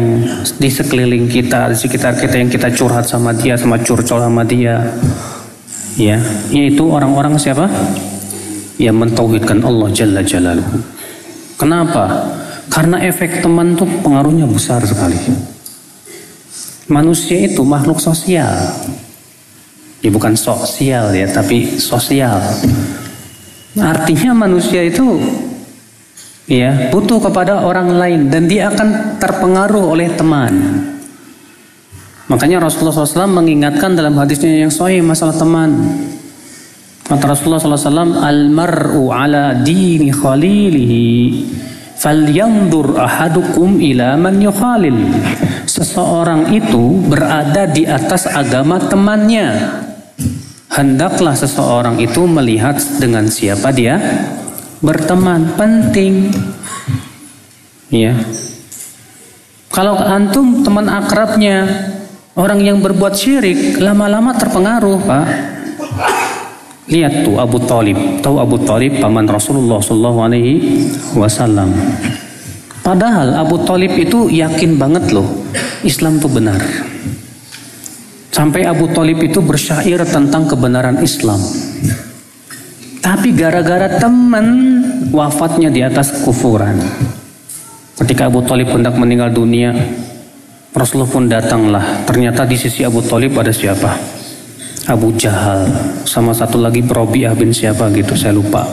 [0.60, 4.76] di sekeliling kita, di sekitar kita yang kita curhat sama dia, sama curcol sama dia.
[5.96, 6.20] Ya,
[6.52, 7.64] yaitu orang-orang siapa?
[8.76, 10.84] Yang mentauhidkan Allah Jalla Jalaluhu.
[11.56, 12.28] Kenapa?
[12.68, 15.51] Karena efek teman tuh pengaruhnya besar sekali.
[16.92, 18.52] Manusia itu makhluk sosial.
[20.04, 22.36] Ya bukan sosial ya tapi sosial.
[23.80, 25.16] Artinya manusia itu
[26.44, 30.52] ya butuh kepada orang lain dan dia akan terpengaruh oleh teman.
[32.28, 35.96] Makanya Rasulullah SAW mengingatkan dalam hadisnya yang sahih masalah teman.
[37.08, 41.08] Kata Rasulullah SAW almaru ala dini khalilihi
[42.02, 44.98] falyandur ahadukum ila man yukhalil.
[45.70, 49.78] Seseorang itu berada di atas agama temannya.
[50.66, 54.02] Hendaklah seseorang itu melihat dengan siapa dia?
[54.82, 56.34] Berteman penting.
[57.94, 58.18] Ya.
[59.70, 61.64] Kalau antum teman akrabnya
[62.34, 65.26] orang yang berbuat syirik lama-lama terpengaruh pak
[66.90, 70.54] lihat tuh Abu Talib tahu Abu Talib paman Rasulullah Shallallahu Alaihi
[71.14, 71.70] Wasallam
[72.82, 75.26] padahal Abu Talib itu yakin banget loh
[75.86, 76.62] Islam itu benar
[78.32, 81.36] Sampai Abu Talib itu bersyair tentang kebenaran Islam.
[83.04, 84.46] Tapi gara-gara teman
[85.12, 86.80] wafatnya di atas kufuran.
[88.00, 89.76] Ketika Abu Talib hendak meninggal dunia,
[90.72, 92.08] Rasulullah pun datanglah.
[92.08, 94.21] Ternyata di sisi Abu Talib ada siapa?
[94.90, 95.68] Abu Jahal.
[96.02, 98.66] Sama satu lagi Robi'ah bin siapa gitu, saya lupa.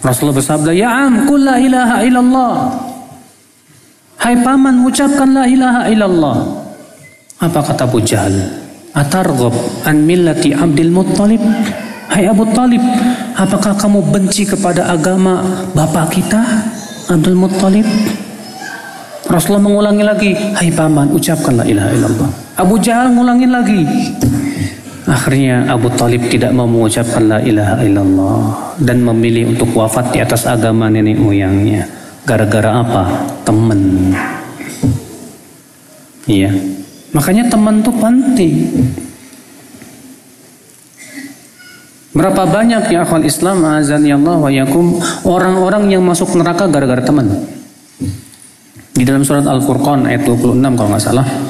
[0.00, 2.54] Rasulullah bersabda, Ya am, kul la ilaha illallah.
[4.18, 6.36] Hai paman, ucapkan la ilaha illallah.
[7.38, 8.34] Apa kata Abu Jahal?
[8.96, 9.54] Atargob
[9.86, 11.42] an millati Abdul Muttalib?
[12.08, 12.80] Hai Abu Talib,
[13.36, 15.44] apakah kamu benci kepada agama
[15.76, 16.40] bapak kita
[17.12, 17.84] Abdul Muttalib?
[19.28, 22.30] Rasulullah mengulangi lagi, hai paman, ucapkanlah ilaha illallah.
[22.56, 23.84] Abu Jahal ngulangin lagi.
[25.08, 28.40] Akhirnya Abu Talib tidak mau mengucapkan la ilaha illallah
[28.76, 31.88] dan memilih untuk wafat di atas agama nenek moyangnya.
[32.28, 33.24] Gara-gara apa?
[33.40, 34.12] Teman.
[36.28, 36.52] Iya.
[37.16, 38.54] Makanya teman itu penting.
[42.12, 47.00] Berapa banyak ya akhwal Islam azan ya Allah wa yakum orang-orang yang masuk neraka gara-gara
[47.00, 47.32] teman.
[48.92, 51.47] Di dalam surat Al-Furqan ayat 26 kalau nggak salah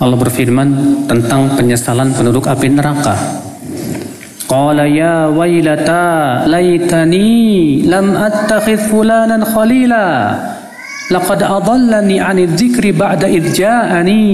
[0.00, 0.68] Allah berfirman
[1.04, 3.12] tentang penyesalan penduduk api neraka.
[4.48, 10.08] Qala ya wailata laitani lam attakhidh fulanan khalila
[11.10, 14.26] Laqad adallani 'anil dzikri ba'da idja'ani.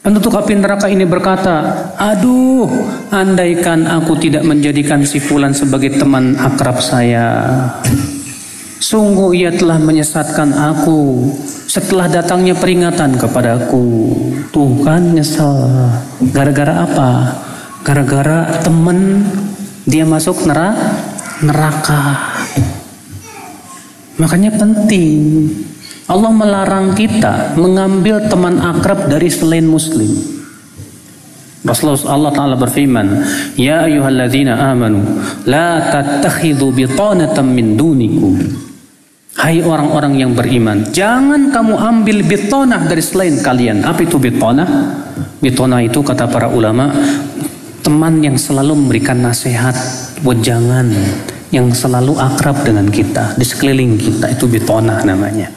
[0.00, 1.60] Penduduk api neraka ini berkata,
[2.00, 2.64] Aduh,
[3.12, 7.52] andaikan aku tidak menjadikan si fulan sebagai teman akrab saya.
[8.80, 11.28] Sungguh ia telah menyesatkan aku
[11.68, 14.16] setelah datangnya peringatan kepadaku.
[14.48, 15.68] Tuh kan nyesel.
[16.32, 17.10] Gara-gara apa?
[17.84, 19.28] Gara-gara teman
[19.84, 20.96] dia masuk neraka.
[21.44, 22.00] neraka.
[24.16, 25.48] Makanya penting.
[26.08, 30.40] Allah melarang kita mengambil teman akrab dari selain muslim.
[31.60, 33.20] Rasulullah Allah Ta'ala berfirman,
[33.60, 35.04] Ya ayuhalladzina amanu,
[35.44, 38.32] la tattakhidhu bitanatan min dunikum.
[39.40, 43.80] Hai orang-orang yang beriman, jangan kamu ambil bitonah dari selain kalian.
[43.88, 44.68] Apa itu bitonah?
[45.40, 46.92] Bitonah itu kata para ulama,
[47.80, 49.72] teman yang selalu memberikan nasihat,
[50.20, 50.92] wejangan,
[51.48, 55.48] yang selalu akrab dengan kita di sekeliling kita itu bitona namanya.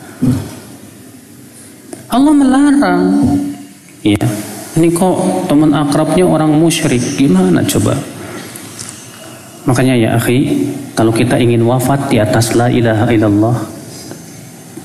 [2.08, 3.04] Allah melarang
[4.06, 4.24] ya
[4.74, 8.00] Ini kok teman akrabnya orang musyrik, gimana coba?
[9.64, 13.56] Makanya ya akhi, kalau kita ingin wafat di atas la ilaha illallah,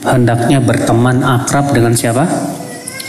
[0.06, 2.22] hendaknya berteman akrab dengan siapa?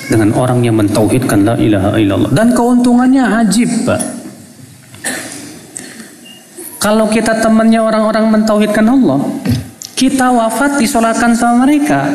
[0.10, 2.34] Dengan orang yang mentauhidkan la ilaha illallah.
[2.34, 4.02] Dan keuntungannya ajib, Pak.
[6.82, 9.22] Kalau kita temannya orang-orang mentauhidkan Allah,
[9.94, 12.08] kita wafat disolatkan sama mereka.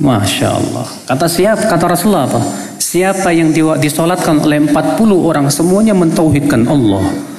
[0.00, 0.86] Masya Allah.
[1.04, 2.40] Kata siap, kata Rasulullah apa?
[2.80, 4.72] Siapa yang disolatkan oleh 40
[5.18, 7.33] orang semuanya mentauhidkan Allah.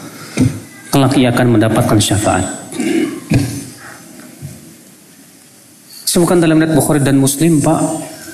[0.96, 2.48] Kelak ia akan mendapatkan syafaat.
[6.08, 7.80] Sebutkan dalam riwayat Bukhari dan Muslim, Pak.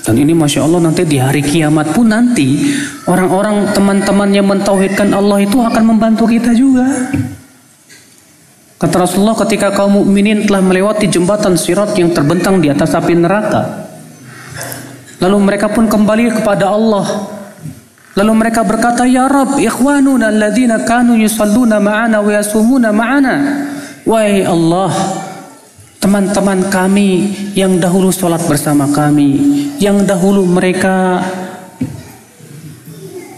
[0.06, 2.62] Dan ini Masya Allah nanti di hari kiamat pun nanti
[3.10, 6.86] orang-orang teman-teman yang mentauhidkan Allah itu akan membantu kita juga.
[8.78, 13.90] Kata Rasulullah ketika kaum mukminin telah melewati jembatan sirat yang terbentang di atas api neraka.
[15.18, 17.41] Lalu mereka pun kembali kepada Allah.
[18.12, 23.36] Lalu mereka berkata, Ya Rab, ikhwanuna alladhina kanu yusalluna ma'ana wa yasumuna ma'ana.
[24.04, 24.92] Wahai Allah,
[26.04, 29.40] teman-teman kami yang dahulu sholat bersama kami,
[29.80, 31.24] yang dahulu mereka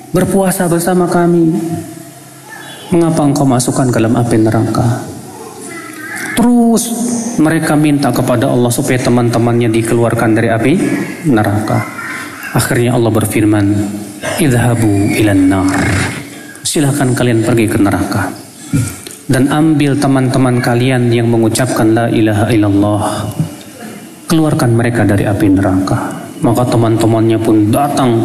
[0.10, 1.54] berpuasa bersama kami.
[2.90, 4.86] Mengapa engkau masukkan ke dalam api neraka?
[6.34, 6.84] Terus
[7.38, 10.74] mereka minta kepada Allah supaya teman-temannya dikeluarkan dari api
[11.30, 11.78] neraka.
[12.54, 13.66] Akhirnya Allah berfirman,
[14.40, 15.80] "Idhabu ilan nar."
[16.64, 18.34] Silahkan kalian pergi ke neraka.
[19.24, 23.04] Dan ambil teman-teman kalian yang mengucapkan la ilaha illallah.
[24.28, 26.24] Keluarkan mereka dari api neraka.
[26.44, 28.20] Maka teman-temannya pun datang,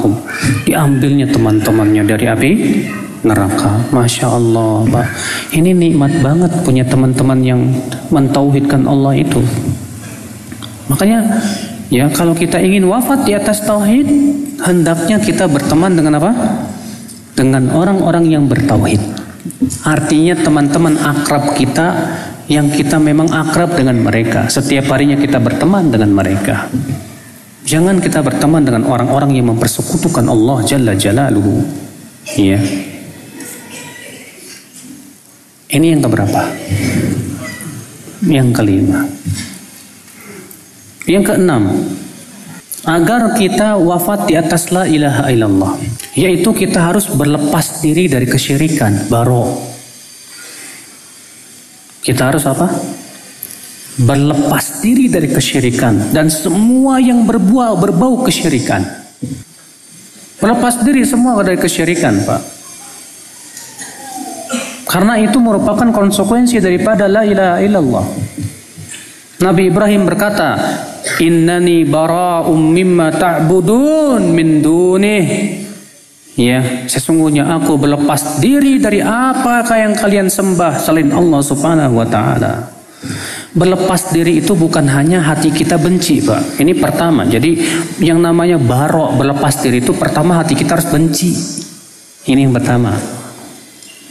[0.66, 2.50] diambilnya teman-temannya dari api
[3.22, 3.78] neraka.
[3.94, 5.06] Masya Allah.
[5.54, 7.60] Ini nikmat banget punya teman-teman yang
[8.10, 9.38] mentauhidkan Allah itu.
[10.88, 11.20] Makanya
[11.88, 14.08] ya kalau kita ingin wafat di atas tauhid,
[14.62, 16.32] hendaknya kita berteman dengan apa?
[17.36, 19.00] Dengan orang-orang yang bertauhid.
[19.84, 21.86] Artinya teman-teman akrab kita
[22.48, 24.48] yang kita memang akrab dengan mereka.
[24.48, 26.66] Setiap harinya kita berteman dengan mereka.
[27.68, 31.60] Jangan kita berteman dengan orang-orang yang mempersekutukan Allah Jalla Jalaluhu.
[32.40, 32.56] Ya.
[35.68, 36.48] Ini yang keberapa?
[38.24, 39.04] Yang kelima.
[41.08, 41.72] Yang keenam,
[42.84, 45.72] agar kita wafat di atas la ilaha illallah,
[46.12, 49.56] yaitu kita harus berlepas diri dari kesyirikan, baro.
[52.04, 52.68] Kita harus apa?
[53.98, 58.84] Berlepas diri dari kesyirikan dan semua yang berbuah berbau kesyirikan.
[60.38, 62.40] Berlepas diri semua dari kesyirikan, Pak.
[64.88, 68.27] Karena itu merupakan konsekuensi daripada la ilaha illallah.
[69.38, 70.58] Nabi Ibrahim berkata,
[71.22, 75.26] "Innani bara'um mimma ta'budun min dunih."
[76.38, 82.70] Ya, sesungguhnya aku berlepas diri dari apakah yang kalian sembah selain Allah Subhanahu wa taala.
[83.54, 86.58] Berlepas diri itu bukan hanya hati kita benci, Pak.
[86.62, 87.26] Ini pertama.
[87.26, 87.58] Jadi
[88.02, 91.30] yang namanya barok berlepas diri itu pertama hati kita harus benci.
[92.26, 92.94] Ini yang pertama.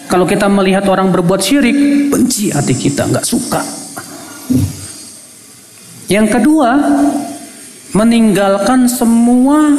[0.07, 3.59] Kalau kita melihat orang berbuat syirik, benci hati kita, nggak suka.
[6.07, 6.71] Yang kedua,
[7.91, 9.75] meninggalkan semua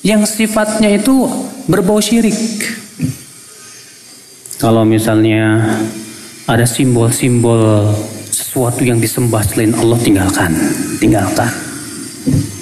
[0.00, 1.28] yang sifatnya itu
[1.68, 2.36] berbau syirik.
[4.56, 5.76] Kalau misalnya
[6.48, 7.92] ada simbol-simbol
[8.32, 10.52] sesuatu yang disembah selain Allah tinggalkan,
[10.96, 11.50] tinggalkan.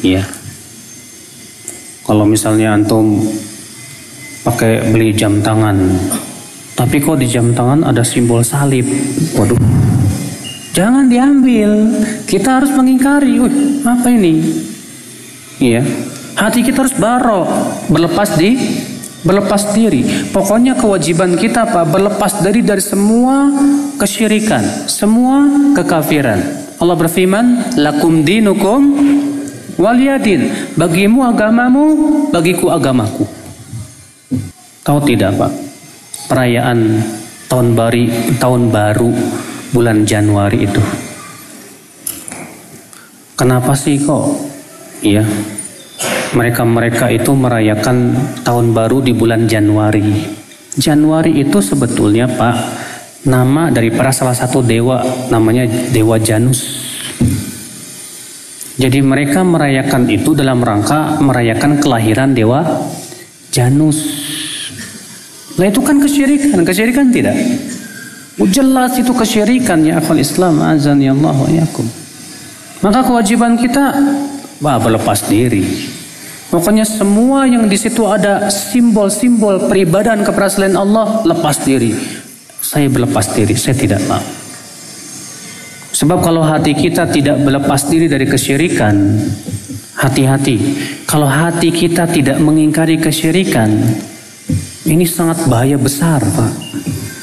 [0.03, 0.27] Ya.
[2.03, 3.23] Kalau misalnya antum
[4.43, 5.77] pakai beli jam tangan
[6.81, 8.89] tapi kok di jam tangan ada simbol salib.
[9.37, 9.90] Waduh.
[10.71, 11.71] Jangan diambil.
[12.27, 13.39] Kita harus mengingkari.
[13.43, 14.43] Wih, apa ini?
[15.59, 15.83] Iya.
[16.39, 17.49] Hati kita harus barok,
[17.91, 18.57] berlepas di
[19.21, 20.31] berlepas diri.
[20.33, 23.53] Pokoknya kewajiban kita Pak berlepas dari dari semua
[24.01, 25.45] kesyirikan, semua
[25.77, 26.41] kekafiran.
[26.81, 28.81] Allah berfirman, "Lakum dinukum
[29.77, 31.85] waliyadin." Bagimu agamamu,
[32.33, 33.29] bagiku agamaku.
[34.81, 35.71] Tahu tidak, Pak?
[36.31, 37.03] perayaan
[37.51, 38.07] tahun baru
[38.39, 39.11] tahun baru
[39.71, 40.83] bulan Januari itu.
[43.39, 44.37] Kenapa sih kok?
[45.01, 45.25] Iya.
[46.31, 48.15] Mereka-mereka itu merayakan
[48.47, 50.05] tahun baru di bulan Januari.
[50.79, 52.57] Januari itu sebetulnya Pak
[53.27, 55.03] nama dari para salah satu dewa
[55.33, 56.81] namanya Dewa Janus.
[58.81, 62.65] Jadi mereka merayakan itu dalam rangka merayakan kelahiran Dewa
[63.53, 63.99] Janus.
[65.61, 67.37] Nah itu kan kesyirikan, kesyirikan tidak?
[68.39, 71.87] Oh, jelas itu kesyirikan ya akal Islam azan ya Allah wa yakum.
[72.81, 73.93] Maka kewajiban kita
[74.63, 75.67] bah, berlepas diri.
[76.51, 81.95] Pokoknya semua yang di situ ada simbol-simbol peribadahan kepada selain Allah lepas diri.
[82.59, 84.23] Saya berlepas diri, saya tidak mau.
[85.91, 88.95] Sebab kalau hati kita tidak berlepas diri dari kesyirikan,
[89.95, 90.57] hati-hati.
[91.07, 93.71] Kalau hati kita tidak mengingkari kesyirikan,
[94.89, 96.70] ini sangat bahaya besar, Pak.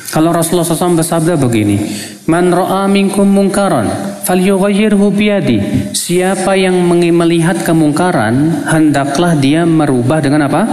[0.07, 1.83] Kalau Rasulullah SAW bersabda begini,
[2.31, 3.91] Man ra'a minkum mungkaran
[4.23, 5.91] falyughayyirhu biyadi.
[5.91, 10.63] Siapa yang melihat kemungkaran, hendaklah dia merubah dengan apa?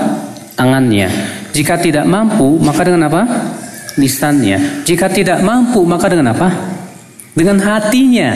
[0.55, 1.11] Tangannya.
[1.51, 3.23] Jika tidak mampu, maka dengan apa?
[3.99, 4.87] Lisannya.
[4.87, 6.51] Jika tidak mampu, maka dengan apa?
[7.35, 8.35] Dengan hatinya.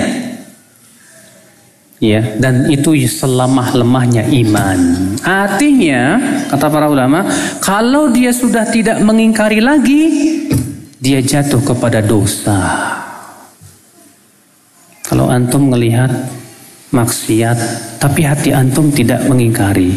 [1.98, 4.78] Ya, dan itu selamah lemahnya iman.
[5.26, 7.26] Artinya, kata para ulama,
[7.58, 10.02] kalau dia sudah tidak mengingkari lagi,
[11.08, 12.84] dia jatuh kepada dosa.
[15.08, 16.12] Kalau antum melihat
[16.92, 17.56] maksiat,
[17.96, 19.96] tapi hati antum tidak mengingkari,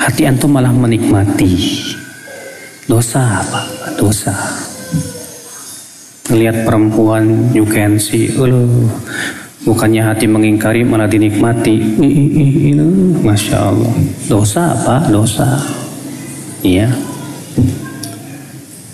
[0.00, 1.76] hati antum malah menikmati.
[2.88, 3.68] Dosa apa?
[4.00, 4.32] Dosa.
[6.32, 8.32] Melihat perempuan, you can see,
[9.68, 12.00] bukannya hati mengingkari malah dinikmati.
[13.20, 13.92] Masya Allah.
[14.24, 15.04] Dosa apa?
[15.12, 15.60] Dosa.
[16.64, 16.88] Iya.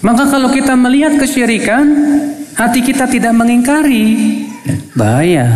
[0.00, 1.84] Maka kalau kita melihat kesyirikan,
[2.56, 4.16] hati kita tidak mengingkari,
[4.96, 5.48] bahaya.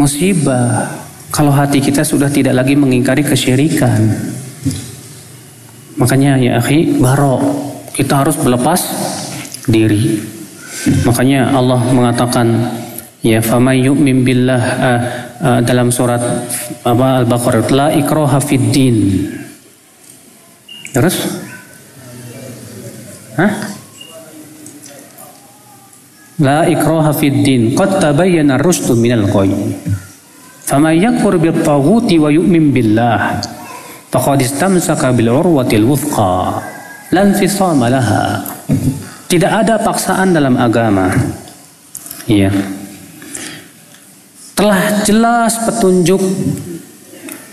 [0.00, 0.88] Musibah
[1.28, 4.00] kalau hati kita sudah tidak lagi mengingkari kesyirikan.
[6.00, 7.42] Makanya ya akhi, barok
[7.92, 8.80] kita harus berlepas
[9.68, 10.24] diri.
[11.04, 12.46] Makanya Allah mengatakan
[13.20, 15.00] ya fama yu'min billah uh,
[15.44, 16.20] uh, dalam surat
[16.80, 19.28] apa Al-Baqarah la ikraha fid din.
[20.96, 21.39] Terus
[23.38, 23.52] Hah?
[26.40, 29.52] La ikraha fid din qad tabayyana ar-rusydu minal ghayy.
[30.64, 33.42] Faman yakfur bil taghuti wa yu'min billah
[34.08, 36.64] faqad istamsaka bil urwatil wuthqa
[37.12, 38.40] lan fisama laha.
[39.30, 41.12] Tidak ada paksaan dalam agama.
[42.26, 42.50] Iya.
[44.58, 46.22] Telah jelas petunjuk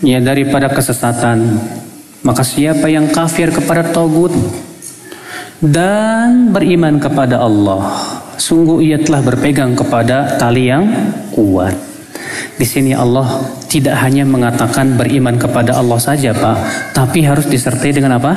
[0.02, 1.60] ya daripada kesesatan.
[2.26, 4.34] Maka siapa yang kafir kepada togut
[5.58, 7.82] dan beriman kepada Allah.
[8.38, 10.86] Sungguh ia telah berpegang kepada tali yang
[11.34, 11.74] kuat.
[12.54, 16.56] Di sini Allah tidak hanya mengatakan beriman kepada Allah saja, Pak,
[16.94, 18.34] tapi harus disertai dengan apa?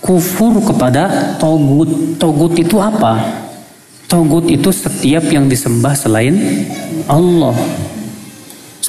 [0.00, 2.16] Kufur kepada togut.
[2.16, 3.44] Togut itu apa?
[4.08, 6.64] Togut itu setiap yang disembah selain
[7.10, 7.56] Allah.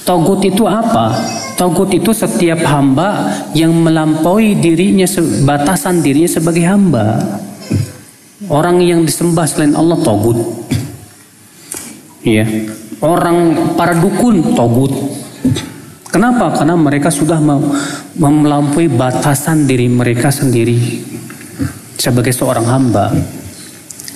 [0.08, 1.12] Togut itu apa?
[1.60, 5.04] Togut itu setiap hamba yang melampaui dirinya
[5.44, 7.20] batasan dirinya sebagai hamba.
[8.46, 10.38] Orang yang disembah selain Allah togut.
[12.22, 12.46] Ya.
[13.02, 14.94] Orang para dukun togut.
[16.14, 16.54] Kenapa?
[16.54, 17.42] Karena mereka sudah
[18.14, 20.78] melampaui batasan diri mereka sendiri
[21.98, 23.10] sebagai seorang hamba.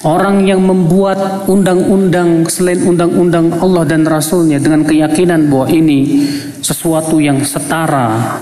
[0.06, 6.26] Orang yang membuat undang-undang selain undang-undang Allah dan Rasulnya dengan keyakinan bahwa ini
[6.62, 8.38] sesuatu yang setara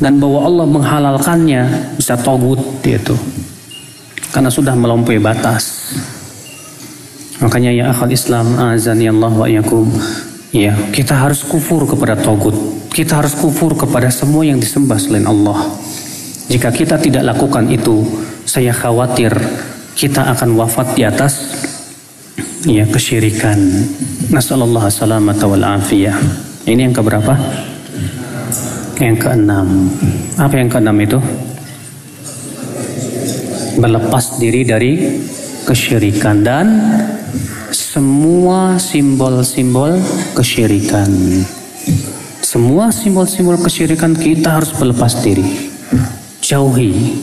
[0.00, 1.62] dan bahwa Allah menghalalkannya
[2.00, 3.12] bisa togut itu
[4.32, 5.92] karena sudah melampaui batas.
[7.44, 9.86] Makanya ya akal Islam azani Allah wa yakum.
[10.52, 12.56] Ya, kita harus kufur kepada togut.
[12.92, 15.64] Kita harus kufur kepada semua yang disembah selain Allah.
[16.52, 18.04] Jika kita tidak lakukan itu,
[18.44, 19.32] saya khawatir
[19.96, 21.32] kita akan wafat di atas
[22.68, 23.58] ya kesyirikan.
[24.28, 26.16] Nasallallahu salamata wal afiyah.
[26.68, 27.32] Ini yang keberapa?
[29.00, 29.88] Yang keenam.
[30.36, 31.18] Apa yang keenam itu?
[33.78, 34.92] Berlepas diri dari
[35.64, 36.66] kesyirikan dan
[37.72, 39.96] semua simbol-simbol
[40.36, 41.08] kesyirikan.
[42.44, 45.72] Semua simbol-simbol kesyirikan kita harus berlepas diri.
[46.44, 47.16] Jauhi,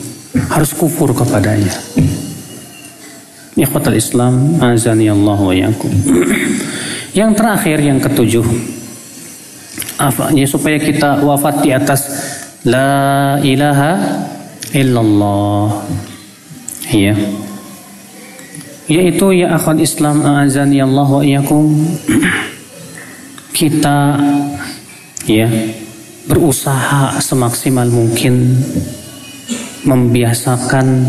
[0.50, 1.70] harus kufur kepadanya.
[3.54, 5.92] Ikhwatal Islam, azani Allah wa yakum.
[7.18, 8.46] Yang terakhir, yang ketujuh,
[10.38, 12.00] ya, supaya kita wafat di atas
[12.62, 13.98] La ilaha
[14.70, 15.82] illallah
[16.90, 17.14] Iya.
[18.90, 21.70] Yaitu ya akhwat Islam azani Allah wa iyakum
[23.58, 24.18] kita
[25.30, 25.46] ya
[26.26, 28.58] berusaha semaksimal mungkin
[29.86, 31.06] membiasakan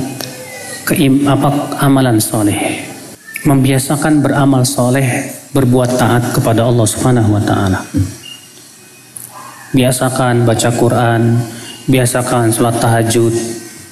[0.85, 2.85] keim, apa amalan soleh.
[3.41, 7.81] Membiasakan beramal soleh berbuat taat kepada Allah Subhanahu wa taala.
[9.73, 11.41] Biasakan baca Quran
[11.89, 13.33] biasakan sholat tahajud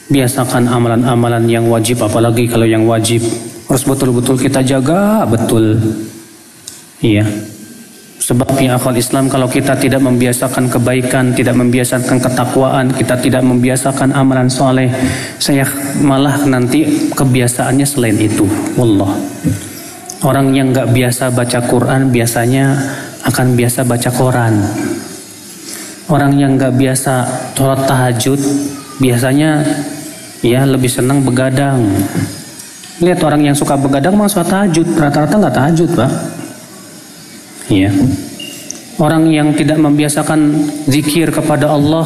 [0.10, 3.22] biasakan amalan-amalan yang wajib apalagi kalau yang wajib
[3.70, 5.78] harus betul-betul kita jaga betul
[7.00, 7.26] iya
[8.20, 14.14] Sebab ya akal Islam kalau kita tidak membiasakan kebaikan, tidak membiasakan ketakwaan, kita tidak membiasakan
[14.14, 14.92] amalan soleh,
[15.42, 15.66] saya
[16.04, 18.46] malah nanti kebiasaannya selain itu.
[18.78, 19.16] Wallah.
[20.22, 22.76] Orang yang nggak biasa baca Quran biasanya
[23.24, 24.62] akan biasa baca koran.
[26.12, 27.26] Orang yang nggak biasa
[27.58, 28.38] sholat tahajud
[29.02, 29.64] biasanya
[30.44, 31.84] ya lebih senang begadang.
[33.00, 36.12] Lihat orang yang suka begadang sholat tahajud, rata-rata nggak tahajud, pak.
[37.72, 37.92] Ya.
[39.00, 42.04] Orang yang tidak membiasakan zikir kepada Allah,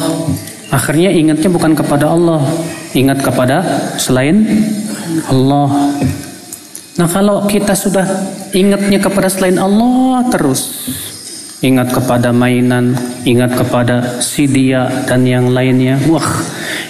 [0.70, 2.46] akhirnya ingatnya bukan kepada Allah,
[2.94, 3.66] ingat kepada
[3.98, 4.46] selain
[5.26, 5.98] Allah.
[6.94, 8.06] Nah kalau kita sudah
[8.54, 10.86] ingatnya kepada selain Allah terus,
[11.66, 12.94] ingat kepada mainan,
[13.26, 16.30] ingat kepada si dia dan yang lainnya, wah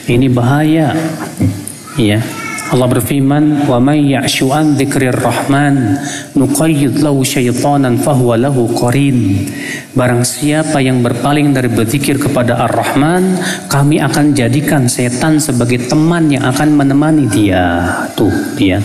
[0.08, 0.92] ini bahaya.
[1.96, 2.20] Ya.
[2.74, 5.94] Allah berfirman, "Wa may ya'shu an dzikrir rahman
[6.34, 9.46] nuqayyid lahu syaitanan fahuwa lahu qarin."
[9.94, 13.38] Barang siapa yang berpaling dari berzikir kepada Ar-Rahman,
[13.70, 17.86] kami akan jadikan setan sebagai teman yang akan menemani dia.
[18.18, 18.82] Tuh, dia.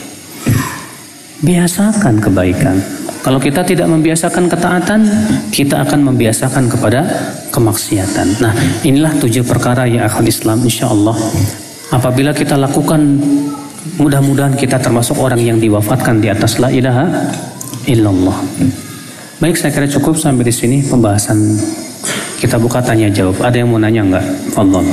[1.40, 2.76] Biasakan kebaikan.
[3.18, 5.00] Kalau kita tidak membiasakan ketaatan,
[5.50, 7.04] kita akan membiasakan kepada
[7.50, 8.40] kemaksiatan.
[8.40, 8.54] Nah,
[8.86, 11.18] inilah tujuh perkara yang akan Islam insya Allah.
[11.88, 13.00] Apabila kita lakukan
[13.98, 17.08] Mudah-mudahan kita termasuk orang yang diwafatkan di atas la ilaha
[17.88, 18.38] illallah.
[19.42, 21.34] Baik, saya kira cukup sampai di sini pembahasan
[22.38, 23.42] kita buka tanya jawab.
[23.42, 24.26] Ada yang mau nanya enggak?
[24.54, 24.84] Allah.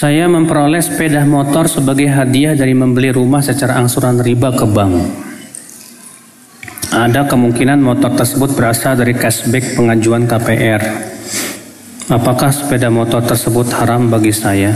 [0.00, 4.96] Saya memperoleh sepeda motor sebagai hadiah dari membeli rumah secara angsuran riba ke bank.
[6.88, 10.80] Ada kemungkinan motor tersebut berasal dari cashback pengajuan KPR.
[12.16, 14.72] Apakah sepeda motor tersebut haram bagi saya?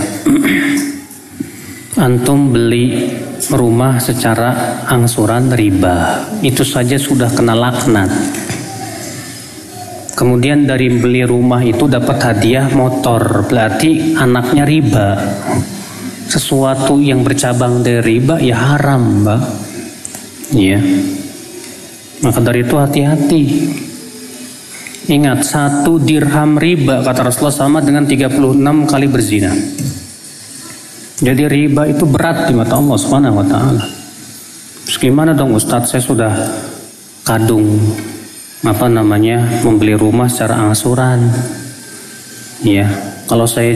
[2.04, 3.16] Antum beli
[3.48, 8.12] rumah secara angsuran riba, itu saja sudah kena laknat.
[10.14, 15.08] Kemudian dari beli rumah itu dapat hadiah motor, berarti anaknya riba.
[16.30, 19.42] Sesuatu yang bercabang dari riba ya haram, Mbak.
[20.54, 20.80] Iya.
[22.22, 23.42] Maka dari itu hati-hati.
[25.10, 29.52] Ingat, satu dirham riba kata Rasulullah sama dengan 36 kali berzina.
[31.20, 33.84] Jadi riba itu berat di mata Allah Subhanahu wa taala.
[35.04, 36.32] Gimana dong Ustadz saya sudah
[37.28, 37.76] kadung
[38.62, 41.26] apa namanya membeli rumah secara angsuran.
[42.62, 42.86] Ya
[43.26, 43.74] kalau saya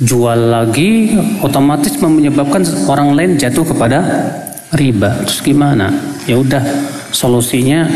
[0.00, 4.04] jual lagi otomatis menyebabkan orang lain jatuh kepada
[4.76, 5.24] riba.
[5.24, 5.90] Terus gimana?
[6.28, 6.62] Ya udah
[7.10, 7.88] solusinya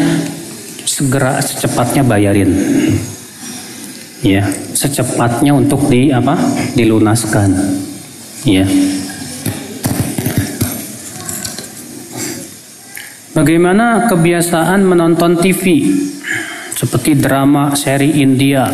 [0.88, 2.50] segera secepatnya bayarin.
[4.20, 4.44] Ya
[4.76, 6.36] secepatnya untuk di apa
[6.76, 7.56] dilunaskan.
[8.44, 8.64] Ya
[13.41, 15.88] Bagaimana kebiasaan menonton TV
[16.76, 18.68] seperti drama seri India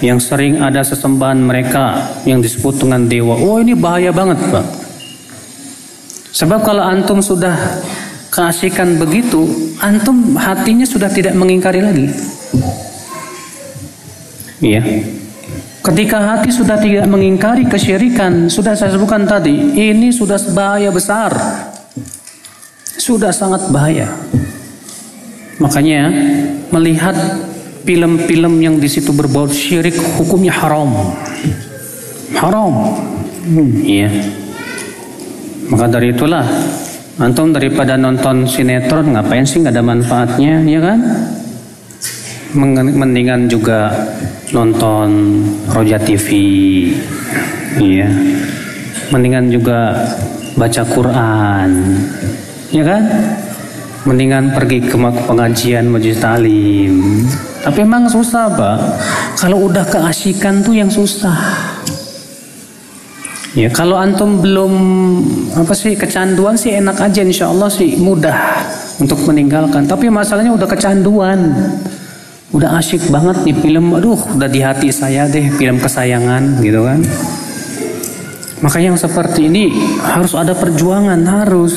[0.00, 3.36] yang sering ada sesembahan mereka yang disebut dengan dewa.
[3.36, 4.64] Oh ini bahaya banget pak.
[6.40, 7.52] Sebab kalau antum sudah
[8.32, 9.44] keasikan begitu,
[9.84, 12.08] antum hatinya sudah tidak mengingkari lagi.
[14.64, 14.80] Iya.
[15.84, 21.36] Ketika hati sudah tidak mengingkari kesyirikan, sudah saya sebutkan tadi, ini sudah bahaya besar
[23.06, 24.10] sudah sangat bahaya.
[25.62, 26.10] Makanya
[26.74, 27.14] melihat
[27.86, 31.14] film-film yang di situ berbau syirik hukumnya haram.
[32.34, 32.74] Haram.
[33.46, 34.10] Hmm, iya.
[35.70, 36.42] Maka dari itulah
[37.22, 40.98] antum daripada nonton sinetron ngapain sih nggak ada manfaatnya, ya kan?
[42.58, 43.94] Mendingan juga
[44.50, 45.08] nonton
[45.70, 46.28] Roja TV,
[47.78, 48.10] iya.
[49.14, 49.94] Mendingan juga
[50.58, 51.70] baca Quran,
[52.70, 53.02] ya kan?
[54.06, 57.26] Mendingan pergi ke pengajian majelis talim.
[57.66, 58.78] Tapi emang susah, Pak.
[59.42, 61.34] Kalau udah keasikan tuh yang susah.
[63.56, 64.72] Ya, kalau antum belum
[65.56, 68.62] apa sih kecanduan sih enak aja insya Allah sih mudah
[69.02, 69.88] untuk meninggalkan.
[69.88, 71.40] Tapi masalahnya udah kecanduan.
[72.54, 77.02] Udah asyik banget nih film, aduh udah di hati saya deh film kesayangan gitu kan.
[78.62, 81.74] Maka yang seperti ini harus ada perjuangan, harus.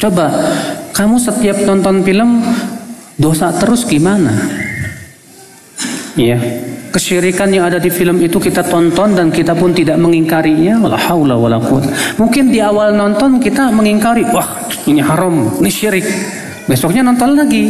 [0.00, 0.32] Coba
[0.96, 2.40] kamu setiap nonton film
[3.20, 4.32] dosa terus gimana?
[6.16, 6.40] Ya,
[6.88, 10.80] kesyirikan yang ada di film itu kita tonton dan kita pun tidak mengingkarinya.
[10.80, 11.60] Wala
[12.16, 16.08] Mungkin di awal nonton kita mengingkari, wah ini haram, ini syirik.
[16.64, 17.68] Besoknya nonton lagi,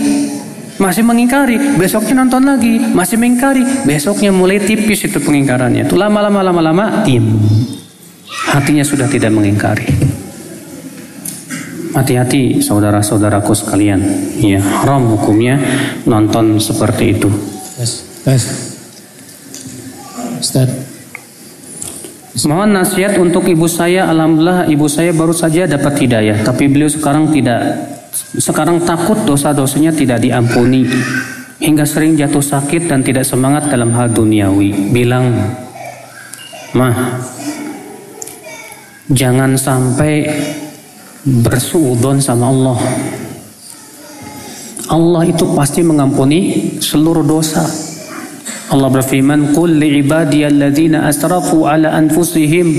[0.78, 5.82] masih mengingkari, besoknya nonton lagi, masih mengingkari, besoknya mulai tipis itu pengingkarannya.
[5.82, 7.26] Itu lama-lama lama-lama tim.
[8.54, 10.19] Hatinya sudah tidak mengingkari.
[11.90, 13.98] Hati-hati saudara-saudaraku sekalian.
[14.38, 15.58] Ya, haram hukumnya
[16.06, 17.28] nonton seperti itu.
[17.78, 17.92] Yes.
[18.26, 18.44] Yes.
[20.40, 20.70] Ustaz.
[22.46, 24.06] Mohon nasihat untuk ibu saya.
[24.06, 27.90] Alhamdulillah ibu saya baru saja dapat hidayah, tapi beliau sekarang tidak
[28.38, 30.86] sekarang takut dosa-dosanya tidak diampuni
[31.60, 34.94] hingga sering jatuh sakit dan tidak semangat dalam hal duniawi.
[34.94, 35.30] Bilang,
[36.72, 37.20] "Mah,
[39.10, 40.30] jangan sampai
[41.24, 42.78] bersuudon sama Allah.
[44.90, 47.62] Allah itu pasti mengampuni seluruh dosa."
[48.70, 52.70] Allah berfirman, "Qul li ibadiyalladzina asrafu ala anfusihim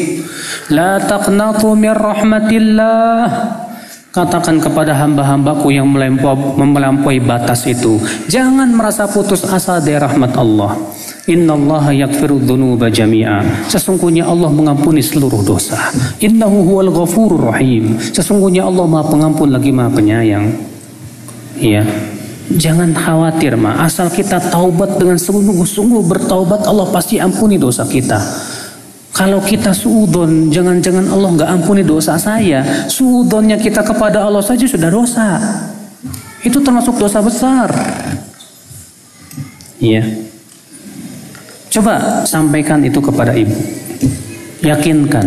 [0.72, 3.20] la taqnatu min rahmatillah."
[4.12, 5.88] Katakan kepada hamba-hambaku yang
[6.68, 7.96] melampaui batas itu,
[8.28, 10.76] jangan merasa putus asa dari rahmat Allah.
[11.30, 13.70] Inna Allah yakfiru dhunuba jami'a.
[13.70, 15.78] Sesungguhnya Allah mengampuni seluruh dosa.
[16.18, 17.94] Innahu huwal ghafurur rahim.
[18.02, 20.50] Sesungguhnya Allah Maha Pengampun lagi Maha Penyayang.
[21.62, 21.86] Iya.
[22.58, 23.86] Jangan khawatir, ma.
[23.86, 28.18] Asal kita taubat dengan sungguh-sungguh bertaubat, Allah pasti ampuni dosa kita.
[29.14, 32.90] Kalau kita suudon, jangan-jangan Allah nggak ampuni dosa saya.
[32.90, 35.38] Suudonnya kita kepada Allah saja sudah dosa.
[36.42, 37.70] Itu termasuk dosa besar.
[39.78, 40.31] Iya.
[41.72, 43.56] Coba sampaikan itu kepada ibu.
[44.60, 45.24] Yakinkan.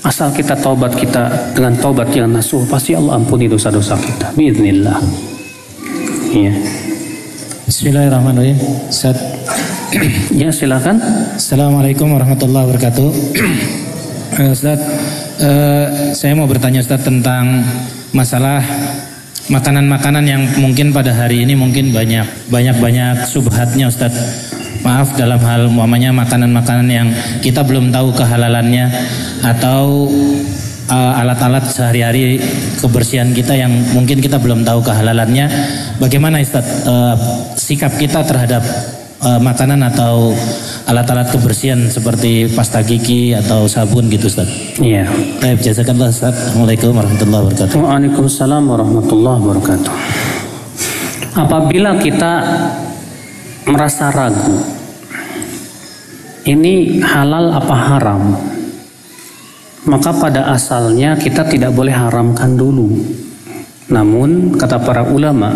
[0.00, 4.32] Asal kita taubat kita dengan taubat yang nasuh, pasti Allah ampuni dosa-dosa kita.
[4.32, 4.96] Bismillah.
[6.32, 6.56] Iya.
[7.68, 8.56] Bismillahirrahmanirrahim.
[8.88, 9.20] Ustaz.
[10.32, 10.96] ya silakan.
[11.36, 13.08] Assalamualaikum warahmatullahi wabarakatuh.
[14.40, 14.80] uh, Ustaz,
[15.44, 15.86] uh,
[16.16, 17.60] saya mau bertanya Ustaz tentang
[18.16, 18.64] masalah
[19.52, 24.16] makanan-makanan yang mungkin pada hari ini mungkin banyak banyak banyak subhatnya Ustaz.
[24.80, 27.08] Maaf dalam hal umpamanya makanan-makanan yang
[27.44, 28.88] kita belum tahu kehalalannya
[29.44, 30.08] atau
[30.88, 32.40] uh, alat-alat sehari-hari
[32.80, 35.46] kebersihan kita yang mungkin kita belum tahu kehalalannya.
[36.00, 37.14] Bagaimana Ustaz uh,
[37.60, 38.64] sikap kita terhadap
[39.20, 40.32] uh, makanan atau
[40.88, 44.48] alat-alat kebersihan seperti pasta gigi atau sabun gitu Ustaz?
[44.80, 45.06] Iya.
[45.38, 46.34] Baik, jazakallah Ustaz.
[46.34, 47.76] Assalamualaikum warahmatullahi wabarakatuh.
[47.78, 49.92] Waalaikumsalam warahmatullahi wabarakatuh.
[51.30, 52.32] Apabila kita
[53.68, 54.56] merasa ragu,
[56.48, 58.22] ini halal apa haram?
[59.88, 63.00] Maka pada asalnya kita tidak boleh haramkan dulu.
[63.90, 65.50] Namun kata para ulama,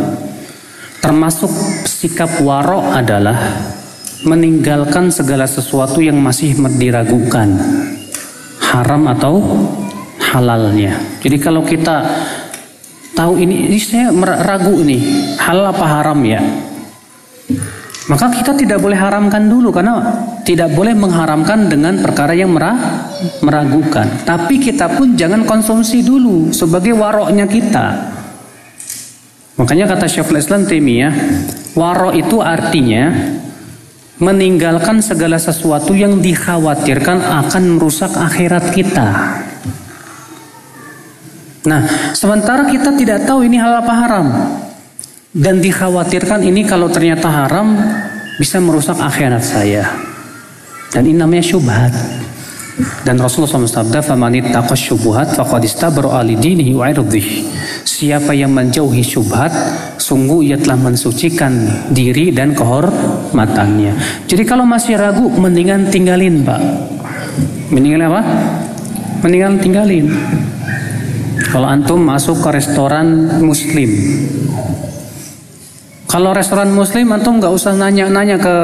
[0.98, 1.52] termasuk
[1.86, 3.36] sikap warok adalah
[4.24, 7.52] meninggalkan segala sesuatu yang masih diragukan
[8.60, 9.34] haram atau
[10.18, 10.96] halalnya.
[11.20, 12.02] Jadi kalau kita
[13.14, 14.98] tahu ini, ini saya ragu ini
[15.38, 16.40] halal apa haram ya,
[18.04, 19.96] maka kita tidak boleh haramkan dulu karena
[20.44, 22.52] tidak boleh mengharamkan dengan perkara yang
[23.40, 24.04] meragukan.
[24.28, 28.12] Tapi kita pun jangan konsumsi dulu sebagai waroknya kita.
[29.56, 31.14] Makanya kata Syekhul Islam Taimiyah,
[31.72, 33.08] waro itu artinya
[34.20, 39.08] meninggalkan segala sesuatu yang dikhawatirkan akan merusak akhirat kita.
[41.64, 44.26] Nah, sementara kita tidak tahu ini hal apa haram
[45.34, 47.74] dan dikhawatirkan ini kalau ternyata haram
[48.38, 49.82] bisa merusak akhirat saya.
[50.94, 51.90] Dan ini namanya syubhat.
[53.02, 55.58] Dan Rasulullah SAW sabda, "Faman ittaqa syubhat wa
[57.84, 59.54] Siapa yang menjauhi syubhat,
[59.98, 61.54] sungguh ia telah mensucikan
[61.94, 64.26] diri dan kehormatannya.
[64.26, 66.60] Jadi kalau masih ragu, mendingan tinggalin, Pak.
[67.70, 68.22] Mendingan apa?
[69.22, 70.10] Mendingan tinggalin.
[71.54, 73.90] Kalau antum masuk ke restoran muslim,
[76.14, 78.56] kalau restoran muslim antum nggak usah nanya-nanya ke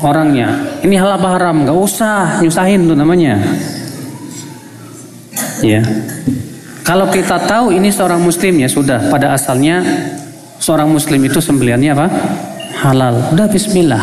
[0.00, 0.80] orangnya.
[0.80, 1.68] Ini hal apa haram?
[1.68, 3.36] Nggak usah nyusahin tuh namanya.
[5.60, 5.84] Ya.
[6.80, 9.84] Kalau kita tahu ini seorang muslim ya sudah pada asalnya
[10.56, 12.08] seorang muslim itu sembeliannya apa?
[12.88, 13.36] Halal.
[13.36, 14.00] Udah bismillah.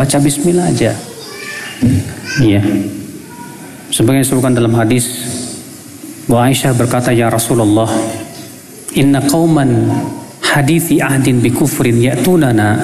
[0.00, 0.96] Baca bismillah aja.
[2.40, 2.64] Iya.
[3.92, 5.12] Sebagai disebutkan dalam hadis
[6.24, 7.92] bahwa Aisyah berkata ya Rasulullah,
[8.96, 9.92] "Inna qauman
[10.50, 12.76] hadithi ahdin bi kufrin ya'tunana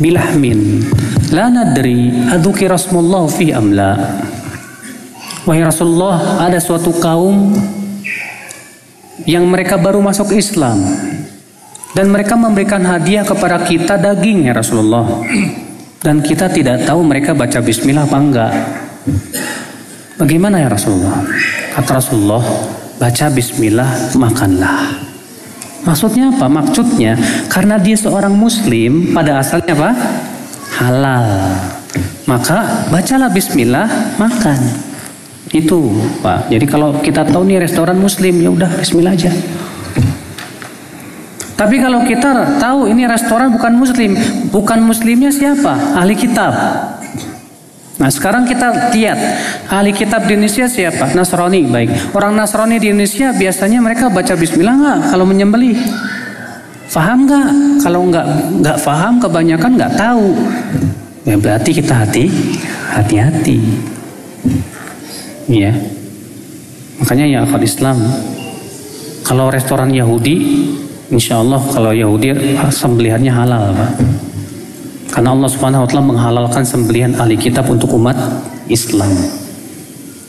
[0.00, 0.80] bilahmin
[1.32, 3.92] la nadri adzukira rasmullah fi amla."
[5.46, 7.54] Wahai Rasulullah, ada suatu kaum
[9.30, 10.82] yang mereka baru masuk Islam
[11.94, 15.06] dan mereka memberikan hadiah kepada kita daging ya Rasulullah.
[16.06, 18.52] dan kita tidak tahu mereka baca bismillah apa enggak.
[20.16, 21.18] Bagaimana ya Rasulullah?
[21.74, 22.44] Kata Rasulullah,
[22.96, 25.05] baca bismillah, makanlah.
[25.86, 26.50] Maksudnya apa?
[26.50, 27.14] Maksudnya
[27.46, 29.90] karena dia seorang muslim pada asalnya apa?
[30.82, 31.28] Halal.
[32.26, 33.86] Maka bacalah bismillah,
[34.18, 34.58] makan.
[35.54, 36.50] Itu, Pak.
[36.50, 39.30] Jadi kalau kita tahu nih restoran muslim, ya udah bismillah aja.
[41.56, 44.12] Tapi kalau kita tahu ini restoran bukan muslim,
[44.52, 45.96] bukan muslimnya siapa?
[45.96, 46.52] Ahli kitab.
[47.96, 49.16] Nah sekarang kita lihat
[49.72, 51.16] ahli kitab di Indonesia siapa?
[51.16, 52.12] Nasrani baik.
[52.12, 55.80] Orang Nasrani di Indonesia biasanya mereka baca Bismillah nggak kalau menyembelih?
[56.92, 57.48] Faham nggak?
[57.80, 58.26] Kalau nggak
[58.60, 60.28] nggak faham kebanyakan nggak tahu.
[61.24, 62.28] Ya berarti kita hati
[62.92, 63.58] hati-hati.
[65.48, 65.72] Ya.
[67.00, 67.96] Makanya ya akal Islam.
[69.26, 70.36] Kalau restoran Yahudi,
[71.10, 72.30] insya Allah kalau Yahudi
[72.70, 73.92] sembelihannya halal, Pak.
[75.16, 78.20] Karena Allah Subhanahu wa taala menghalalkan sembelihan ahli kitab untuk umat
[78.68, 79.08] Islam.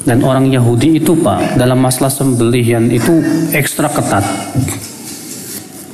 [0.08, 3.20] Dan orang Yahudi itu Pak, dalam masalah sembelihan itu
[3.52, 4.24] ekstra ketat.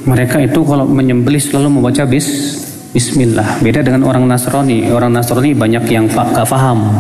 [0.05, 2.61] Mereka itu kalau menyembelih selalu membaca bis
[2.93, 3.57] Bismillah.
[3.65, 4.93] Beda dengan orang Nasrani.
[4.93, 6.93] Orang Nasrani banyak yang pak paham.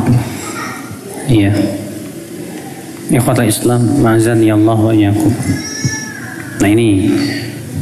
[1.29, 1.53] Iya.
[3.13, 7.13] Ikhwatul Islam, ma'azan ya Allah wa Nah ini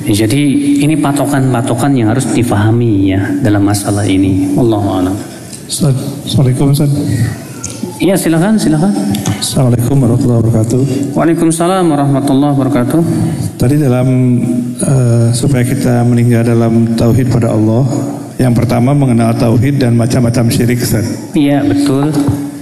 [0.09, 0.41] jadi
[0.81, 4.57] ini patokan-patokan yang harus difahami ya dalam masalah ini.
[4.57, 5.15] Allah a'lam.
[5.69, 6.89] Assalamualaikum Ustaz.
[8.01, 8.89] Iya silakan silakan.
[9.37, 10.81] Assalamualaikum warahmatullahi wabarakatuh.
[11.13, 13.01] Waalaikumsalam warahmatullahi wabarakatuh.
[13.61, 14.07] Tadi dalam
[14.81, 17.85] uh, supaya kita meninggal dalam tauhid pada Allah,
[18.41, 21.05] yang pertama mengenal tauhid dan macam-macam syirik Ustaz.
[21.37, 22.09] Iya betul.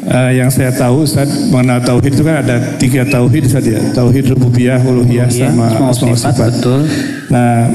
[0.09, 3.77] Uh, yang saya tahu Ustaz mengenal tauhid itu kan ada tiga tauhid Ustaz ya.
[3.93, 6.49] Tauhid rububiyah, uluhiyah Iya, sama asma sifat.
[6.49, 6.81] betul.
[7.29, 7.69] Nah,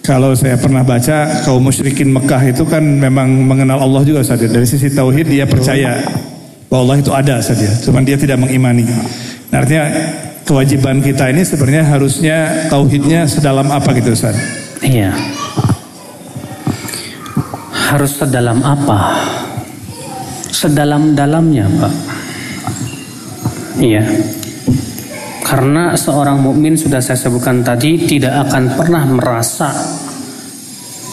[0.00, 4.48] kalau saya pernah baca kaum musyrikin Mekah itu kan memang mengenal Allah juga Ustaz ya.
[4.48, 6.00] Dari sisi tauhid dia percaya
[6.72, 7.72] bahwa Allah itu ada Ustaz ya.
[7.76, 8.88] Cuman dia tidak mengimani.
[9.52, 9.84] Nah, artinya
[10.48, 12.36] kewajiban kita ini sebenarnya harusnya
[12.72, 14.32] tauhidnya sedalam apa gitu Ustaz?
[14.80, 15.12] Iya.
[17.92, 19.12] Harus sedalam apa?
[20.58, 21.94] Sedalam-dalamnya, Pak.
[23.78, 24.02] Iya.
[25.46, 29.70] Karena seorang mukmin sudah saya sebutkan tadi tidak akan pernah merasa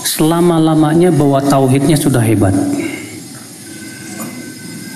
[0.01, 2.57] selama-lamanya bahwa tauhidnya sudah hebat.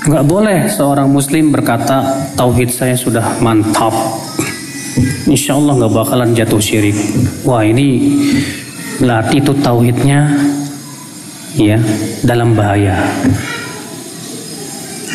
[0.10, 3.94] Nggak boleh seorang muslim berkata tauhid saya sudah mantap.
[5.30, 6.98] Insya Allah nggak bakalan jatuh syirik.
[7.46, 8.18] Wah ini
[8.98, 10.34] berarti itu tauhidnya
[11.54, 11.78] ya
[12.26, 12.98] dalam bahaya.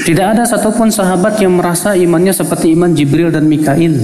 [0.04, 3.96] Tidak ada satupun sahabat yang merasa imannya seperti iman Jibril dan Mikail.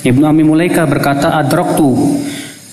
[0.00, 2.16] Ibnu Ami Mulaika berkata, Adraktu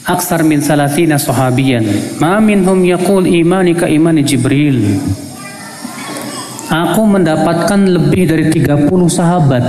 [0.07, 1.83] aksar min salatina sahabiyan.
[2.23, 5.03] Ma minhum yaqul imani ka imani Jibril.
[6.67, 9.63] Aku mendapatkan lebih dari 30 sahabat.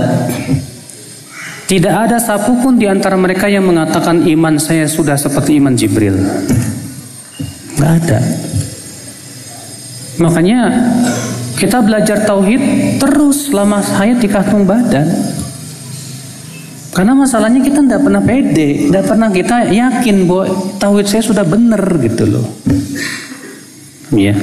[1.67, 6.15] Tidak ada satupun di antara mereka yang mengatakan iman saya sudah seperti iman Jibril.
[7.77, 8.19] Nggak ada.
[10.19, 10.59] Makanya
[11.59, 15.05] kita belajar tauhid terus selama hayat di kantung badan.
[16.95, 20.45] Karena masalahnya kita tidak pernah pede, tidak pernah kita yakin bahwa
[20.81, 22.47] tauhid saya sudah benar gitu loh.
[24.09, 24.35] Iya.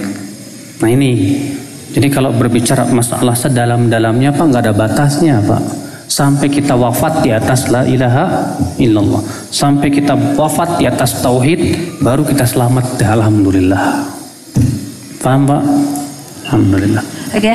[0.78, 1.42] Nah ini,
[1.90, 5.62] jadi kalau berbicara masalah sedalam-dalamnya apa nggak ada batasnya pak.
[6.06, 9.26] Sampai kita wafat di atas la ilaha illallah.
[9.50, 13.02] Sampai kita wafat di atas tauhid, baru kita selamat.
[13.02, 14.06] Alhamdulillah.
[15.18, 15.62] Paham pak?
[16.46, 17.02] Alhamdulillah.
[17.34, 17.54] Oke.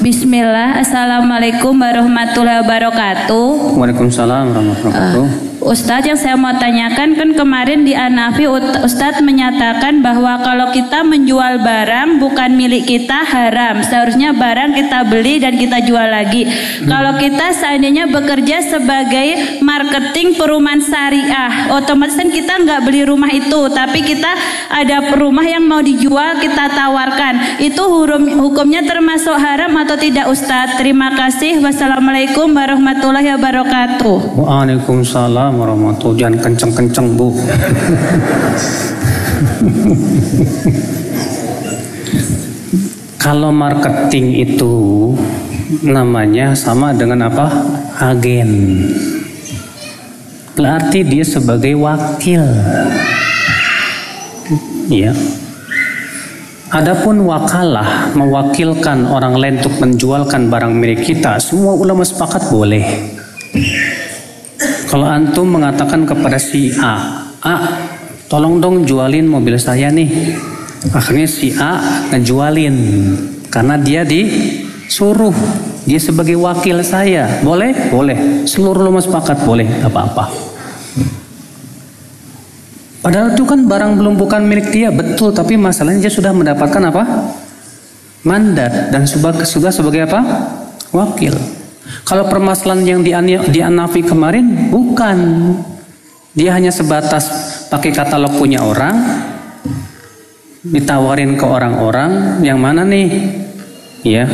[0.00, 0.82] Bismillah.
[0.82, 3.78] Assalamualaikum warahmatullahi wabarakatuh.
[3.78, 5.49] Waalaikumsalam warahmatullahi wabarakatuh.
[5.60, 8.48] Ustadz yang saya mau tanyakan kan kemarin di Anafi
[8.80, 13.84] Ustadz menyatakan bahwa kalau kita menjual barang bukan milik kita haram.
[13.84, 16.48] Seharusnya barang kita beli dan kita jual lagi.
[16.88, 23.60] Kalau kita seandainya bekerja sebagai marketing perumahan syariah otomatis kan kita nggak beli rumah itu
[23.68, 24.32] tapi kita
[24.72, 27.60] ada rumah yang mau dijual kita tawarkan.
[27.60, 30.80] Itu hukum hukumnya termasuk haram atau tidak Ustadz?
[30.80, 31.60] Terima kasih.
[31.60, 34.40] Wassalamualaikum warahmatullahi wabarakatuh.
[34.40, 37.34] Waalaikumsalam warahmatullahi Jangan kenceng-kenceng bu
[43.20, 44.74] Kalau marketing itu
[45.84, 47.46] namanya sama dengan apa?
[48.00, 48.80] Agen.
[50.56, 52.42] Berarti dia sebagai wakil.
[54.88, 55.12] Ya.
[56.70, 63.19] Adapun wakalah mewakilkan orang lain untuk menjualkan barang milik kita, semua ulama sepakat boleh.
[64.90, 67.56] Kalau antum mengatakan kepada si A, A,
[68.26, 70.34] tolong dong jualin mobil saya nih.
[70.90, 71.78] Akhirnya si A
[72.10, 72.74] ngejualin
[73.54, 75.30] karena dia disuruh
[75.86, 77.38] dia sebagai wakil saya.
[77.46, 77.70] Boleh?
[77.94, 78.42] Boleh.
[78.50, 80.26] Seluruh rumah sepakat boleh, apa-apa.
[83.00, 85.30] Padahal itu kan barang belum bukan milik dia, betul.
[85.30, 87.02] Tapi masalahnya dia sudah mendapatkan apa?
[88.26, 90.20] Mandat dan sudah, sebagai apa?
[90.92, 91.59] Wakil.
[92.04, 93.12] Kalau permasalahan yang di,
[94.02, 95.18] kemarin bukan.
[96.30, 97.26] Dia hanya sebatas
[97.70, 98.96] pakai katalog punya orang,
[100.62, 103.08] ditawarin ke orang-orang yang mana nih,
[104.06, 104.26] ya.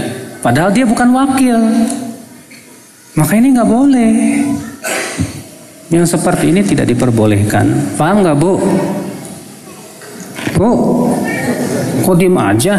[0.44, 1.56] Padahal dia bukan wakil.
[3.16, 4.12] Maka ini nggak boleh.
[5.88, 7.96] Yang seperti ini tidak diperbolehkan.
[7.96, 8.52] Paham nggak bu?
[10.56, 10.70] Bu,
[12.04, 12.76] kok diem aja?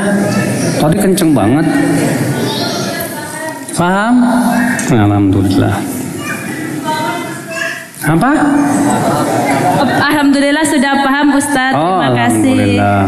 [0.77, 1.65] Tadi kenceng banget.
[3.77, 4.15] Paham?
[4.89, 5.75] Alhamdulillah.
[8.09, 8.31] Apa?
[10.01, 11.77] Alhamdulillah sudah paham Ustadz.
[11.77, 12.57] Oh, Terima kasih.
[12.57, 13.01] Alhamdulillah.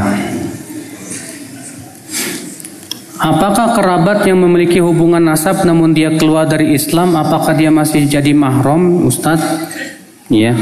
[3.19, 8.31] Apakah kerabat yang memiliki hubungan nasab namun dia keluar dari Islam, apakah dia masih jadi
[8.31, 9.73] mahram, Ustadz?
[10.29, 10.53] Ya.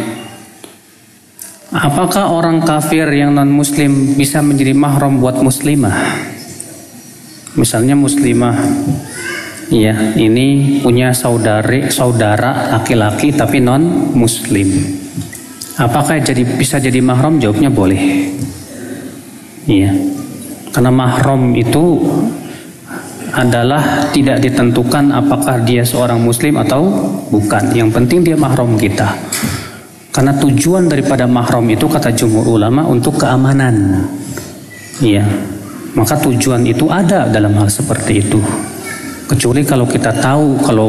[1.69, 5.93] Apakah orang kafir yang non muslim bisa menjadi mahram buat muslimah?
[7.59, 8.55] Misalnya muslimah
[9.67, 14.71] Iya, ini punya saudari, saudara laki-laki tapi non muslim.
[15.75, 17.35] Apakah jadi bisa jadi mahram?
[17.35, 18.31] Jawabnya boleh.
[19.67, 19.91] Iya.
[20.71, 21.99] Karena mahram itu
[23.35, 26.87] adalah tidak ditentukan apakah dia seorang muslim atau
[27.27, 27.75] bukan.
[27.75, 29.19] Yang penting dia mahram kita.
[30.15, 34.07] Karena tujuan daripada mahram itu kata jumhur ulama untuk keamanan.
[35.03, 35.27] Iya.
[35.91, 38.39] Maka tujuan itu ada dalam hal seperti itu.
[39.27, 40.87] Kecuali kalau kita tahu kalau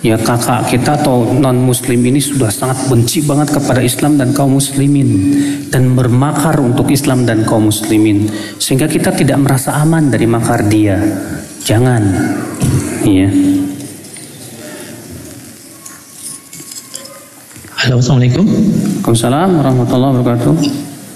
[0.00, 4.56] ya kakak kita atau non muslim ini sudah sangat benci banget kepada Islam dan kaum
[4.56, 5.36] muslimin
[5.68, 10.96] dan bermakar untuk Islam dan kaum muslimin sehingga kita tidak merasa aman dari makar dia.
[11.60, 12.02] Jangan.
[13.04, 13.28] Iya.
[17.80, 18.44] Halo, Assalamualaikum.
[18.44, 20.54] Waalaikumsalam warahmatullahi wabarakatuh.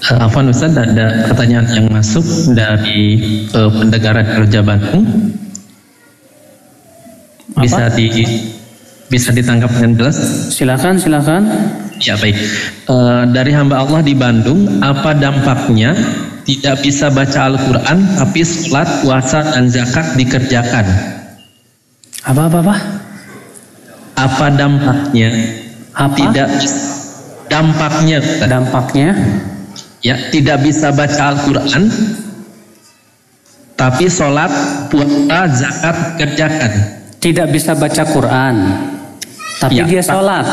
[0.05, 3.21] Uh, Afwan Ustaz, ada pertanyaan yang masuk dari
[3.53, 5.05] uh, pendengar kerja Bandung.
[7.59, 8.07] Bisa di
[9.07, 10.17] bisa ditangkap dengan jelas?
[10.51, 11.43] Silakan, silakan.
[12.01, 12.35] Ya baik.
[12.89, 15.95] Uh, dari hamba Allah di Bandung, apa dampaknya
[16.43, 20.85] tidak bisa baca Al-Quran tapi sholat, puasa dan zakat dikerjakan?
[22.25, 22.75] Apa apa apa?
[24.19, 25.29] Apa dampaknya?
[25.95, 26.15] Apa?
[26.17, 26.49] Tidak
[27.47, 28.49] dampaknya Ustaz.
[28.49, 29.09] Dampaknya
[30.05, 31.89] ya tidak bisa baca Al-Quran
[33.73, 34.51] tapi sholat
[34.89, 36.73] puasa zakat kerjakan
[37.25, 38.55] tidak bisa baca Quran,
[39.57, 40.45] tapi Ya, dia sholat,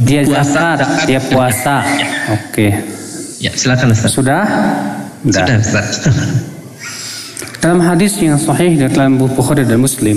[0.00, 1.76] dia Puasa, zakat, dia puasa.
[1.84, 2.08] Ya.
[2.32, 2.68] Oke,
[3.36, 4.48] ya silakan Ustaz sudah?
[5.28, 5.44] Sudah.
[5.44, 5.86] sudah Ustaz
[7.62, 10.16] Dalam hadis yang sahih dari dalam buku Bukhari dan Muslim,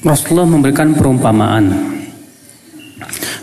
[0.00, 1.92] Rasulullah memberikan perumpamaan.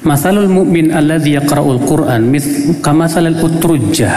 [0.02, 4.16] Masalul mu'min alladhi yaqra'ul Qur'an mith kamathalil utrujjah.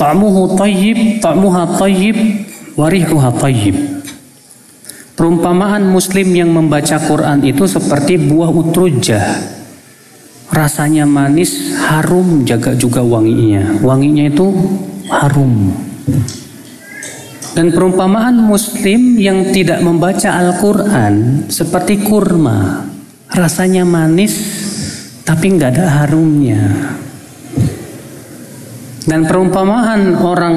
[0.00, 2.16] Ta'muhu tayyib, ta'muha tayyib,
[2.78, 3.95] warihuha tayyib.
[5.16, 9.24] Perumpamaan muslim yang membaca Quran itu seperti buah utrujah.
[10.52, 13.80] Rasanya manis, harum, jaga juga wanginya.
[13.80, 14.52] Wanginya itu
[15.08, 15.72] harum.
[17.56, 22.84] Dan perumpamaan muslim yang tidak membaca Al-Quran seperti kurma.
[23.32, 24.36] Rasanya manis,
[25.24, 26.92] tapi nggak ada harumnya.
[29.08, 30.56] Dan perumpamaan orang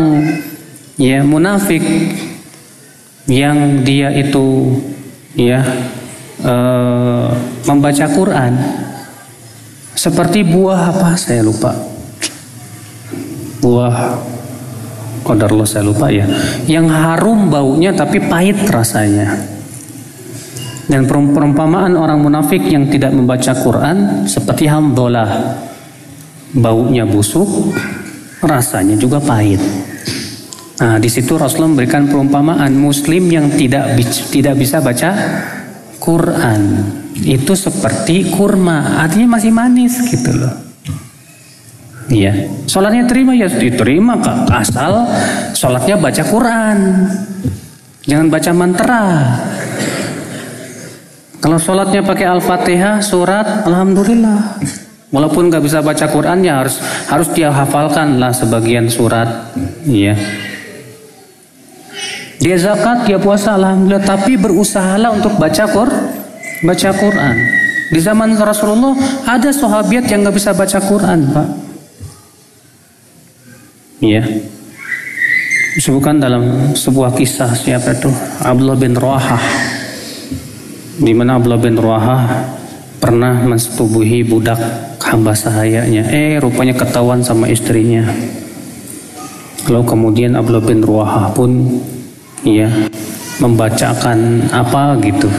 [0.99, 1.79] ya munafik
[3.27, 4.77] yang dia itu
[5.35, 5.59] ya
[6.39, 7.27] eh,
[7.67, 8.53] membaca Quran
[9.99, 11.19] seperti buah apa?
[11.19, 11.75] Saya lupa.
[13.59, 14.15] Buah
[15.27, 16.23] Qadarullah saya lupa ya.
[16.63, 19.27] Yang harum baunya tapi pahit rasanya.
[20.89, 25.59] Dan perum- perumpamaan orang munafik yang tidak membaca Quran seperti hamdolah
[26.49, 27.77] baunya busuk
[28.41, 29.61] rasanya juga pahit
[30.79, 33.99] Nah, di situ Rasulullah memberikan perumpamaan muslim yang tidak
[34.31, 35.11] tidak bisa baca
[35.99, 36.61] Quran.
[37.19, 40.55] Itu seperti kurma, artinya masih manis gitu loh.
[42.09, 42.47] Iya.
[42.65, 44.49] Sholatnya terima ya diterima kak.
[44.49, 45.05] Asal
[45.53, 46.77] sholatnya baca Quran.
[48.07, 49.03] Jangan baca mantra.
[51.39, 54.59] Kalau sholatnya pakai Al-Fatihah, surat, Alhamdulillah.
[55.09, 56.77] Walaupun nggak bisa baca Quran ya harus
[57.09, 59.53] harus dia hafalkan lah sebagian surat.
[59.85, 60.17] Iya.
[62.39, 64.03] Dia zakat, dia puasa, alhamdulillah.
[64.03, 65.91] Tapi berusahalah untuk baca Qur,
[66.63, 67.35] baca Quran.
[67.89, 68.95] Di zaman Rasulullah
[69.27, 71.47] ada sahabat yang nggak bisa baca Quran, pak.
[73.99, 74.23] Ya.
[75.75, 78.07] Disebutkan dalam sebuah kisah siapa itu?
[78.39, 79.43] Abdullah bin Rawahah.
[80.99, 82.23] Di mana Abdullah bin Rawahah
[83.03, 84.59] pernah mensetubuhi budak
[85.03, 86.07] hamba sahayanya.
[86.11, 88.07] Eh, rupanya ketahuan sama istrinya.
[89.67, 91.79] Lalu kemudian Abdullah bin Rawahah pun
[92.45, 92.69] ya
[93.39, 95.29] membacakan apa gitu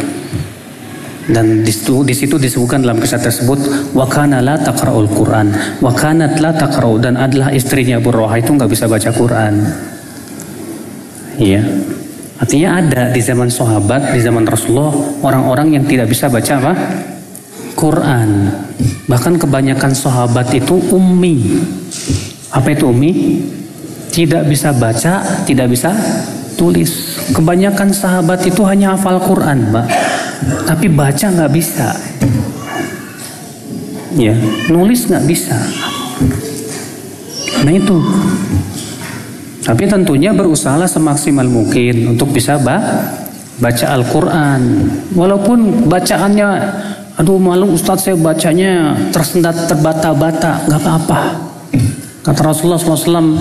[1.31, 6.51] dan di situ, di situ disebutkan dalam kisah tersebut wakana la taqra'ul Quran wakanat la
[6.57, 9.55] taqra'u dan adalah istrinya Abu Rawahah itu nggak bisa baca Quran
[11.41, 11.65] Iya.
[12.37, 14.93] Artinya ada di zaman sahabat, di zaman Rasulullah
[15.25, 16.73] orang-orang yang tidak bisa baca apa?
[17.77, 18.29] Quran.
[19.09, 21.65] Bahkan kebanyakan sahabat itu ummi.
[22.53, 23.13] Apa itu ummi?
[24.13, 25.93] Tidak bisa baca, tidak bisa
[26.61, 27.17] tulis.
[27.33, 29.87] Kebanyakan sahabat itu hanya hafal Quran, Mbak.
[30.69, 31.97] Tapi baca nggak bisa.
[34.21, 34.37] Ya,
[34.69, 35.57] nulis nggak bisa.
[37.65, 37.97] Nah itu
[39.61, 44.61] tapi tentunya berusaha semaksimal mungkin untuk bisa baca Al-Quran.
[45.15, 46.49] Walaupun bacaannya,
[47.21, 51.21] aduh malu Ustadz saya bacanya tersendat terbata-bata, nggak apa-apa.
[52.25, 53.37] Kata Rasulullah SAW,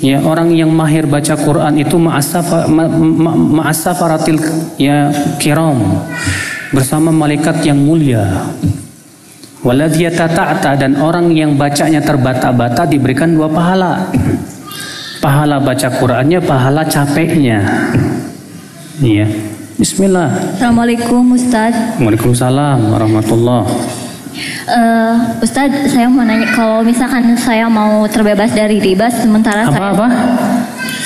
[0.00, 4.48] ya orang yang mahir baca Quran itu ma'asafaratil ma, ma,
[4.80, 5.76] ya kiram
[6.72, 8.44] bersama malaikat yang mulia.
[9.60, 10.24] Waladiyata
[10.80, 14.08] dan orang yang bacanya terbata-bata diberikan dua pahala
[15.20, 17.60] pahala baca Qurannya, pahala capeknya.
[19.04, 19.28] Iya.
[19.80, 20.56] Bismillah.
[20.56, 21.72] Assalamualaikum Ustaz.
[22.00, 23.64] Waalaikumsalam warahmatullah.
[24.70, 29.90] Uh, Ustaz, saya mau nanya kalau misalkan saya mau terbebas dari riba sementara apa, saya
[29.92, 30.06] apa?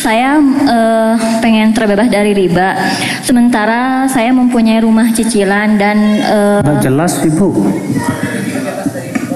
[0.05, 2.77] Saya uh, pengen terbebas dari riba.
[3.25, 7.49] Sementara saya mempunyai rumah cicilan dan uh, jelas Ibu.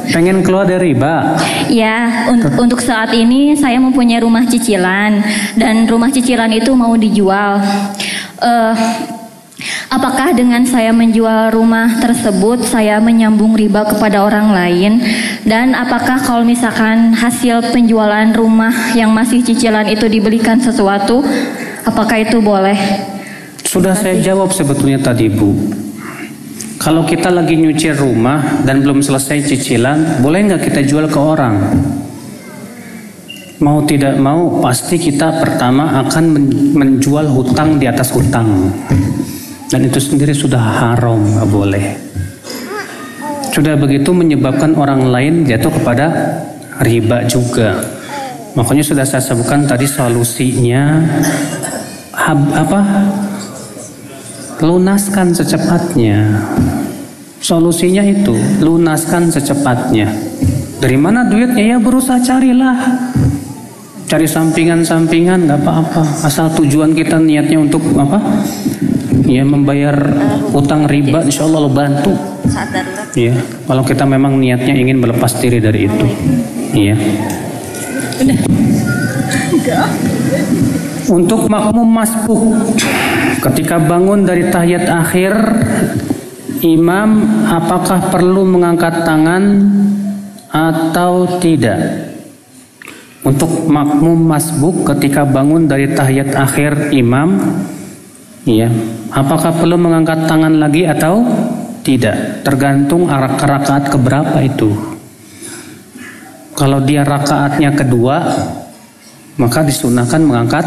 [0.09, 1.37] Pengen keluar dari riba?
[1.69, 5.21] Ya, un untuk saat ini saya mempunyai rumah cicilan
[5.57, 7.61] dan rumah cicilan itu mau dijual.
[8.41, 8.73] Uh,
[9.89, 15.01] apakah dengan saya menjual rumah tersebut saya menyambung riba kepada orang lain?
[15.45, 21.25] Dan apakah kalau misalkan hasil penjualan rumah yang masih cicilan itu dibelikan sesuatu,
[21.85, 22.77] apakah itu boleh?
[23.65, 25.53] Sudah saya jawab sebetulnya tadi Bu.
[26.79, 31.57] Kalau kita lagi nyuci rumah dan belum selesai cicilan, boleh nggak kita jual ke orang?
[33.59, 36.25] Mau tidak mau, pasti kita pertama akan
[36.79, 38.71] menjual hutang di atas hutang.
[39.69, 41.87] Dan itu sendiri sudah haram, nggak boleh.
[43.53, 46.09] Sudah begitu menyebabkan orang lain jatuh kepada
[46.81, 47.77] riba juga.
[48.57, 51.05] Makanya sudah saya sebutkan tadi solusinya
[52.33, 52.81] apa
[54.65, 56.43] lunaskan secepatnya.
[57.39, 60.11] Solusinya itu lunaskan secepatnya.
[60.79, 62.79] Dari mana duitnya ya berusaha carilah.
[64.09, 66.03] Cari sampingan-sampingan nggak apa-apa.
[66.25, 68.17] Asal tujuan kita niatnya untuk apa?
[69.27, 69.97] Ya membayar
[70.55, 72.13] utang riba, insya Allah lo bantu.
[73.19, 73.35] Ya,
[73.67, 76.07] kalau kita memang niatnya ingin melepas diri dari itu.
[76.77, 76.97] Iya.
[81.09, 82.43] Untuk makmum masbuh
[83.49, 85.33] ketika bangun dari tahiyat akhir
[86.61, 87.11] imam
[87.49, 89.45] apakah perlu mengangkat tangan
[90.53, 92.13] atau tidak?
[93.25, 97.37] Untuk makmum masbuk ketika bangun dari tahiyat akhir imam
[98.47, 98.69] ya,
[99.11, 101.25] apakah perlu mengangkat tangan lagi atau
[101.83, 102.45] tidak?
[102.45, 104.71] Tergantung rakaat keberapa itu.
[106.59, 108.19] Kalau dia rakaatnya kedua,
[109.39, 110.67] maka disunahkan mengangkat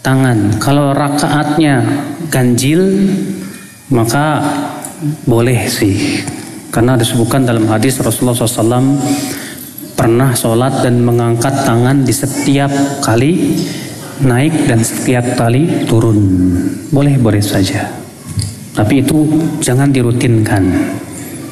[0.00, 0.56] tangan.
[0.56, 1.84] Kalau rakaatnya
[2.32, 3.12] ganjil,
[3.92, 4.40] maka
[5.28, 6.24] boleh sih.
[6.72, 8.96] Karena disebutkan dalam hadis Rasulullah SAW
[9.96, 12.68] pernah sholat dan mengangkat tangan di setiap
[13.00, 13.56] kali
[14.22, 16.18] naik dan setiap kali turun.
[16.88, 17.90] Boleh-boleh saja.
[18.76, 19.24] Tapi itu
[19.60, 20.68] jangan dirutinkan.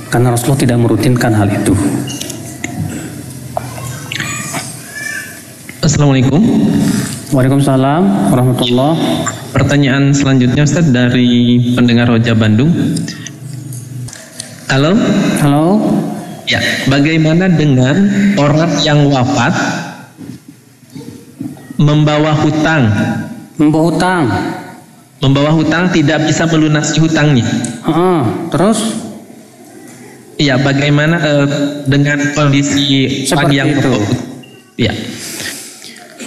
[0.09, 1.75] Karena Rasulullah tidak merutinkan hal itu.
[5.85, 6.41] Assalamualaikum.
[7.35, 8.95] Waalaikumsalam warahmatullah.
[9.53, 12.73] Pertanyaan selanjutnya Ustaz dari pendengar Roja Bandung.
[14.71, 14.97] Halo?
[15.45, 15.67] Halo?
[16.45, 19.53] Ya, bagaimana dengan orang yang wafat
[21.79, 22.83] membawa hutang?
[23.59, 24.23] Membawa hutang?
[25.23, 27.47] Membawa hutang tidak bisa melunasi hutangnya.
[27.87, 28.23] Uh,
[28.53, 28.83] terus?
[30.35, 31.47] Iya, bagaimana uh,
[31.87, 33.95] dengan kondisi Seperti yang itu?
[34.75, 34.93] Ya.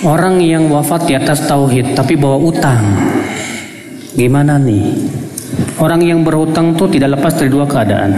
[0.08, 2.96] Orang yang wafat di atas tauhid tapi bawa utang.
[4.16, 4.96] Gimana nih?
[5.78, 8.12] Orang yang berhutang tuh tidak lepas dari dua keadaan.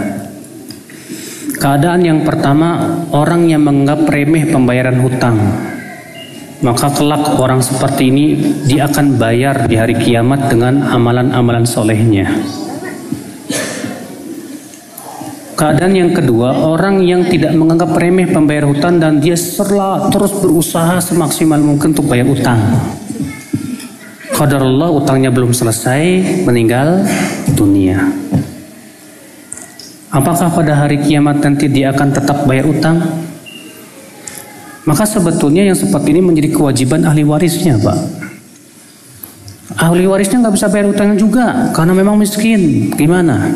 [1.59, 5.35] Keadaan yang pertama, orang yang menganggap remeh pembayaran hutang.
[6.59, 8.25] Maka kelak orang seperti ini
[8.67, 12.27] dia akan bayar di hari kiamat dengan amalan-amalan solehnya.
[15.59, 21.03] Keadaan yang kedua, orang yang tidak menganggap remeh pembayar hutang dan dia serla terus berusaha
[21.03, 22.59] semaksimal mungkin untuk bayar utang.
[24.39, 27.03] Allah utangnya belum selesai, meninggal
[27.59, 28.07] dunia.
[30.15, 33.28] Apakah pada hari kiamat nanti dia akan tetap bayar utang?
[34.89, 37.97] Maka sebetulnya yang seperti ini menjadi kewajiban ahli warisnya, Pak.
[39.77, 42.89] Ahli warisnya nggak bisa bayar utangnya juga karena memang miskin.
[42.97, 43.53] Gimana?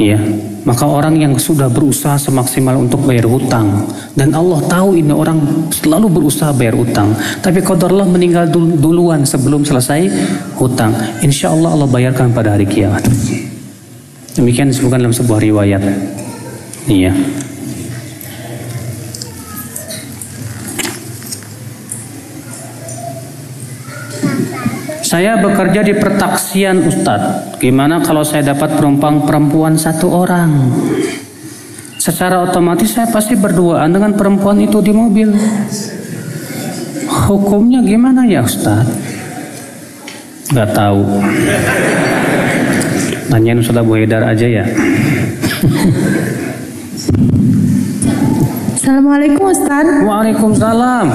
[0.00, 0.16] ya
[0.62, 3.84] maka orang yang sudah berusaha semaksimal untuk bayar hutang
[4.16, 7.12] dan Allah tahu ini orang selalu berusaha bayar hutang
[7.44, 8.48] tapi Allah meninggal
[8.80, 10.08] duluan sebelum selesai
[10.56, 13.04] hutang insya Allah Allah bayarkan pada hari kiamat
[14.32, 15.82] demikian disebutkan dalam sebuah riwayat
[16.88, 17.12] iya
[25.12, 27.60] Saya bekerja di pertaksian Ustadz.
[27.60, 30.72] Gimana kalau saya dapat penumpang perempuan satu orang?
[32.00, 35.36] Secara otomatis saya pasti berduaan dengan perempuan itu di mobil.
[37.28, 38.88] Hukumnya gimana ya Ustadz?
[40.48, 41.04] Gak tahu.
[43.28, 44.64] Nanyain Ustadz Abu Haidar aja ya.
[48.80, 50.08] Assalamualaikum Ustadz.
[50.08, 51.06] Waalaikumsalam.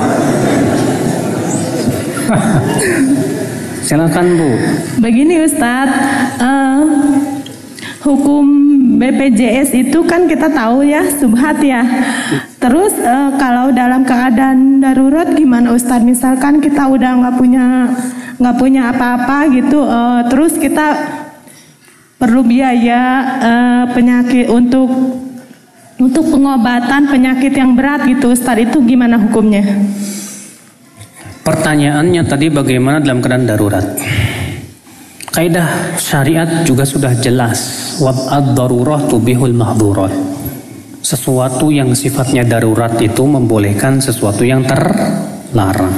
[3.87, 4.51] Silakan Bu.
[4.99, 5.95] Begini Ustadz,
[6.43, 6.83] uh,
[8.03, 8.43] hukum
[8.99, 11.87] BPJS itu kan kita tahu ya subhat ya.
[12.59, 16.03] Terus uh, kalau dalam keadaan darurat gimana Ustadz?
[16.03, 17.87] Misalkan kita udah nggak punya
[18.35, 21.07] nggak punya apa-apa gitu, uh, terus kita
[22.19, 23.01] perlu biaya
[23.39, 24.91] uh, penyakit untuk
[25.95, 29.63] untuk pengobatan penyakit yang berat gitu Ustadz itu gimana hukumnya?
[31.47, 33.95] Pertanyaannya tadi bagaimana dalam keadaan darurat?
[35.31, 37.55] Kaidah syariat juga sudah jelas.
[38.03, 40.11] Wab'ad darurah tubihul mahdurat.
[40.99, 45.95] Sesuatu yang sifatnya darurat itu membolehkan sesuatu yang terlarang.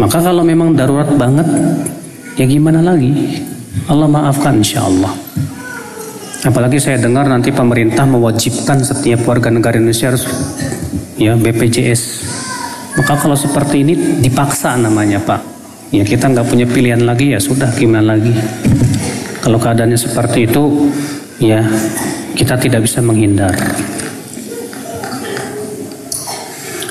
[0.00, 1.44] Maka kalau memang darurat banget,
[2.40, 3.12] ya gimana lagi?
[3.92, 5.12] Allah maafkan insya Allah.
[6.48, 10.24] Apalagi saya dengar nanti pemerintah mewajibkan setiap warga negara Indonesia harus
[11.20, 12.30] ya BPJS
[12.98, 15.40] maka kalau seperti ini dipaksa namanya Pak.
[15.90, 18.34] Ya kita nggak punya pilihan lagi ya sudah gimana lagi.
[19.42, 20.90] Kalau keadaannya seperti itu
[21.42, 21.62] ya
[22.34, 23.54] kita tidak bisa menghindar.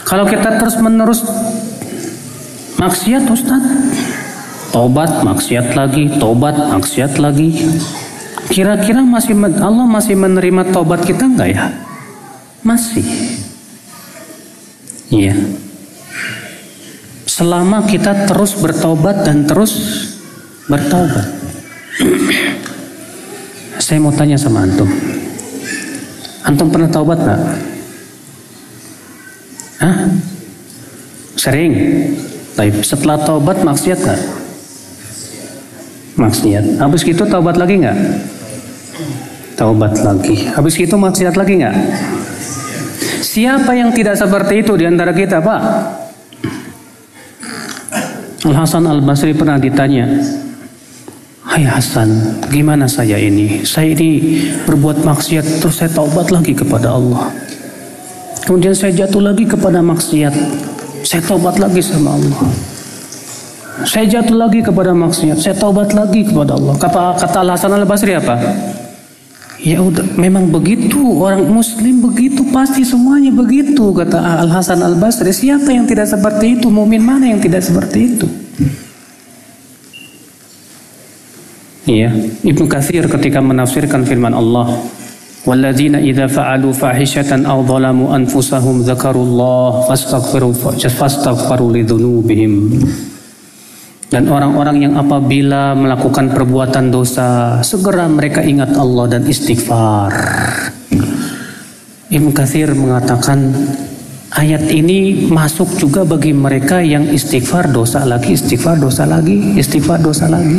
[0.08, 1.22] Kalau kita terus menerus
[2.82, 3.62] maksiat Ustaz,
[4.74, 7.54] tobat maksiat lagi, tobat maksiat lagi.
[8.50, 11.64] Kira-kira masih Allah masih menerima tobat kita enggak ya?
[12.66, 13.06] Masih.
[15.14, 15.38] Iya
[17.39, 19.71] selama kita terus bertobat dan terus
[20.67, 21.23] bertobat.
[23.79, 24.91] Saya mau tanya sama antum.
[26.43, 27.41] Antum pernah taubat nggak?
[29.79, 29.97] Hah?
[31.39, 31.71] Sering.
[32.59, 34.21] Tapi setelah taubat maksiat nggak?
[36.19, 36.65] Maksiat.
[36.83, 37.97] Habis itu taubat lagi nggak?
[39.55, 40.43] Taubat lagi.
[40.51, 41.75] Habis itu maksiat lagi nggak?
[43.23, 45.61] Siapa yang tidak seperti itu di antara kita, Pak?
[48.47, 50.07] Al Hasan Al Basri pernah ditanya,
[51.43, 53.67] Hai Hasan, gimana saya ini?
[53.67, 57.28] Saya ini berbuat maksiat terus saya taubat lagi kepada Allah.
[58.47, 60.32] Kemudian saya jatuh lagi kepada maksiat.
[61.03, 62.47] Saya taubat lagi sama Allah.
[63.83, 65.36] Saya jatuh lagi kepada maksiat.
[65.41, 66.79] Saya taubat lagi kepada Allah.
[66.79, 68.39] Kata, kata Al Hasan Al Basri apa?
[69.59, 75.36] Ya udah, memang begitu orang Muslim begitu pasti semuanya begitu kata Al Hasan Al Basri.
[75.36, 76.71] Siapa yang tidak seperti itu?
[76.71, 78.27] Mumin mana yang tidak seperti itu?
[81.89, 82.13] Iya,
[82.45, 84.79] Ibnu Katsir ketika menafsirkan firman Allah,
[85.43, 90.55] "Walladzina idza fa'alu fahishatan aw dhalamu anfusahum dzakarullah fastaghfiru
[90.87, 92.79] fastaghfiru lidzunubihim."
[94.09, 100.13] Dan orang-orang yang apabila melakukan perbuatan dosa, segera mereka ingat Allah dan istighfar.
[102.09, 103.53] Ibn Kathir mengatakan
[104.33, 110.25] ayat ini masuk juga bagi mereka yang istighfar dosa lagi, istighfar dosa lagi, istighfar dosa
[110.25, 110.57] lagi.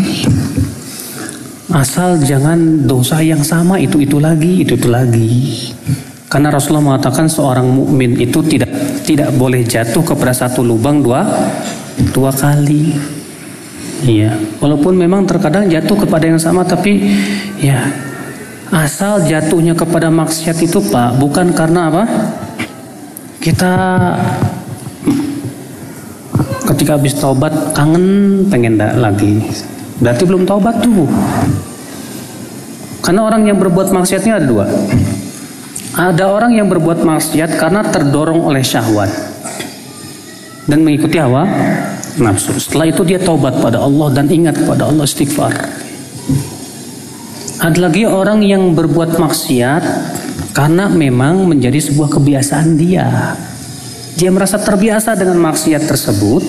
[1.74, 5.31] Asal jangan dosa yang sama itu itu lagi, itu itu lagi.
[6.31, 8.70] Karena Rasulullah mengatakan seorang mukmin itu tidak
[9.02, 11.27] tidak boleh jatuh kepada satu lubang dua
[12.14, 13.18] dua kali.
[14.01, 14.32] Iya,
[14.64, 17.05] walaupun memang terkadang jatuh kepada yang sama tapi
[17.60, 17.85] ya
[18.72, 22.05] asal jatuhnya kepada maksiat itu Pak bukan karena apa?
[23.40, 23.72] Kita
[26.72, 28.05] ketika habis taubat kangen
[28.48, 29.44] pengen da- lagi.
[30.01, 31.05] Berarti belum taubat tuh.
[33.05, 34.64] Karena orang yang berbuat maksiatnya ada dua.
[35.93, 39.10] Ada orang yang berbuat maksiat karena terdorong oleh syahwat
[40.70, 41.43] dan mengikuti hawa
[42.21, 42.55] nafsu.
[42.57, 45.53] Setelah itu dia taubat pada Allah dan ingat pada Allah istighfar.
[47.61, 49.83] Ada lagi orang yang berbuat maksiat
[50.57, 53.37] karena memang menjadi sebuah kebiasaan dia.
[54.17, 56.45] Dia merasa terbiasa dengan maksiat tersebut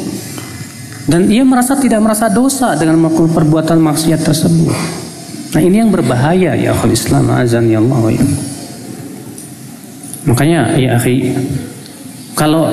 [1.07, 4.75] dan ia merasa tidak merasa dosa dengan melakukan perbuatan maksiat tersebut.
[5.51, 8.39] Nah ini yang berbahaya ya akhul Islam azan ya Allah iyyakum.
[10.31, 11.33] Makanya ya akhi
[12.37, 12.71] kalau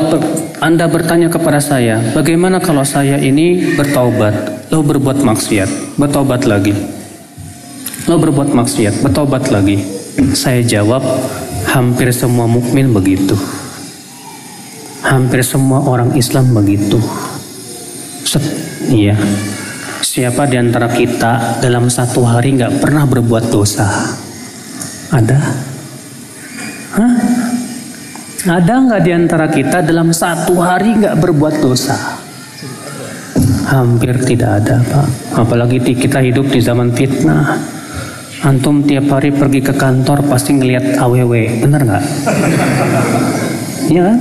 [0.59, 6.75] Anda bertanya kepada saya, bagaimana kalau saya ini bertaubat, lalu berbuat maksiat, bertaubat lagi.
[8.11, 9.79] Lalu berbuat maksiat, bertaubat lagi.
[10.35, 10.99] Saya jawab,
[11.71, 13.39] hampir semua mukmin begitu.
[15.07, 16.99] Hampir semua orang Islam begitu.
[18.27, 18.43] Set,
[18.91, 19.15] iya.
[20.03, 23.87] Siapa di antara kita dalam satu hari nggak pernah berbuat dosa?
[25.15, 25.39] Ada?
[26.99, 27.15] Hah?
[28.47, 32.23] Ada nggak di antara kita dalam satu hari nggak berbuat dosa?
[33.67, 35.07] Hampir tidak ada, Pak.
[35.43, 37.59] Apalagi kita hidup di zaman fitnah.
[38.47, 42.05] Antum tiap hari pergi ke kantor pasti ngelihat AWW, bener nggak?
[43.91, 44.19] Iya kan?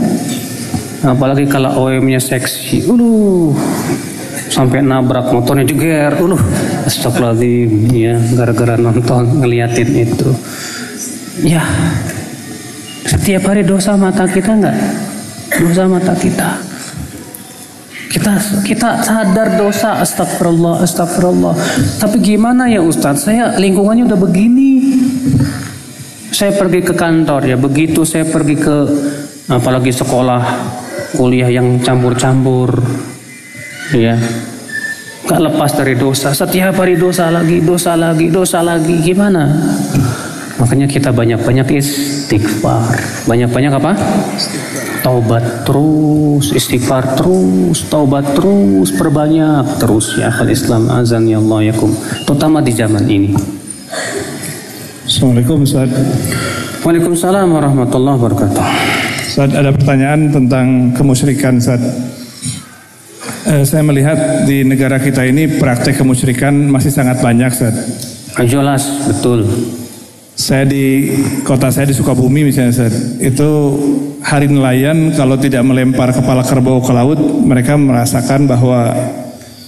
[1.14, 3.54] Apalagi kalau AWW-nya seksi, uluh,
[4.50, 6.42] sampai nabrak motornya jeger, uluh,
[6.90, 10.34] astagfirullahaladzim, ya, gara-gara nonton ngeliatin itu.
[11.46, 11.62] Ya,
[13.08, 14.78] setiap hari dosa mata kita nggak?
[15.64, 16.60] Dosa mata kita.
[18.08, 18.32] Kita
[18.64, 21.56] kita sadar dosa astagfirullah astagfirullah.
[22.04, 23.28] Tapi gimana ya Ustadz?
[23.28, 24.72] Saya lingkungannya udah begini.
[26.36, 28.76] Saya pergi ke kantor ya begitu saya pergi ke
[29.50, 30.44] apalagi sekolah
[31.16, 32.84] kuliah yang campur-campur
[33.96, 34.20] ya
[35.28, 39.50] Gak lepas dari dosa setiap hari dosa lagi dosa lagi dosa lagi gimana
[40.58, 42.98] makanya kita banyak-banyak istighfar.
[43.30, 43.94] Banyak-banyak apa?
[45.06, 50.90] Taubat terus istighfar terus taubat terus perbanyak terus ya akhal Islam.
[50.92, 51.94] Azan ya Allah yakum
[52.26, 53.32] terutama di zaman ini.
[55.08, 55.88] Assalamualaikum Ustaz.
[56.84, 58.64] Waalaikumsalam warahmatullahi wabarakatuh.
[59.24, 61.80] Ustaz ada pertanyaan tentang kemusyrikan Ustaz.
[63.48, 67.76] Eh, saya melihat di negara kita ini praktek kemusyrikan masih sangat banyak Ustaz.
[68.44, 69.48] jelas betul
[70.48, 71.12] Saya di
[71.44, 73.50] kota saya di Sukabumi misalnya Ustaz, itu
[74.24, 78.96] hari nelayan kalau tidak melempar kepala kerbau ke laut, mereka merasakan bahwa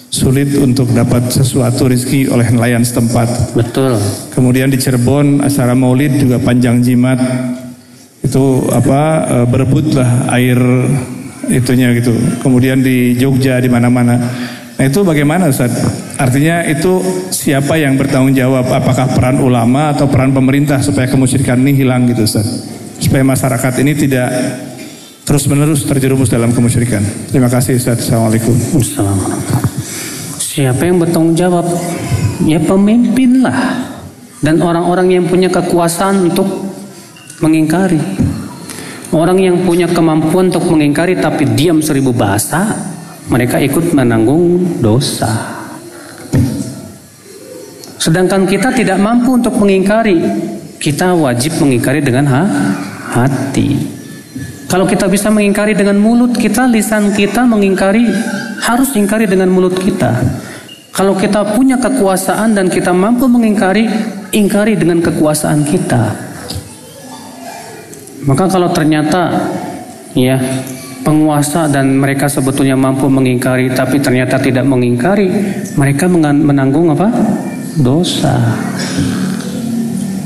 [0.07, 3.59] sulit untuk dapat sesuatu rezeki oleh nelayan setempat.
[3.59, 3.99] betul
[4.31, 7.19] Kemudian di Cirebon acara Maulid juga panjang jimat
[8.23, 10.63] itu apa eh, berebutlah air
[11.51, 12.15] itunya gitu.
[12.39, 14.15] Kemudian di Jogja di mana-mana.
[14.79, 15.75] Nah itu bagaimana Ustaz?
[16.19, 16.99] Artinya itu
[17.31, 18.67] siapa yang bertanggung jawab?
[18.67, 22.43] Apakah peran ulama atau peran pemerintah supaya kemusyrikan ini hilang gitu Ustaz?
[22.99, 24.27] Supaya masyarakat ini tidak
[25.23, 26.99] terus-menerus terjerumus dalam kemusyrikan.
[27.31, 28.03] Terima kasih Ustaz.
[28.03, 28.51] Assalamualaikum.
[28.51, 29.63] Assalamualaikum.
[30.43, 31.71] Siapa yang bertanggung jawab?
[32.43, 33.87] Ya pemimpin lah.
[34.43, 36.51] Dan orang-orang yang punya kekuasaan untuk
[37.39, 38.27] mengingkari.
[39.15, 42.75] Orang yang punya kemampuan untuk mengingkari tapi diam seribu bahasa,
[43.31, 45.58] mereka ikut menanggung dosa.
[47.99, 50.23] Sedangkan kita tidak mampu untuk mengingkari,
[50.79, 52.51] kita wajib mengingkari dengan ha-
[53.11, 53.75] hati.
[54.71, 58.07] Kalau kita bisa mengingkari dengan mulut kita, lisan kita mengingkari
[58.63, 60.15] harus ingkari dengan mulut kita.
[60.95, 63.89] Kalau kita punya kekuasaan dan kita mampu mengingkari,
[64.31, 66.15] ingkari dengan kekuasaan kita.
[68.23, 69.51] Maka kalau ternyata
[70.11, 70.37] ya
[71.01, 75.31] penguasa dan mereka sebetulnya mampu mengingkari tapi ternyata tidak mengingkari,
[75.79, 77.07] mereka menanggung apa?
[77.81, 78.35] Dosa.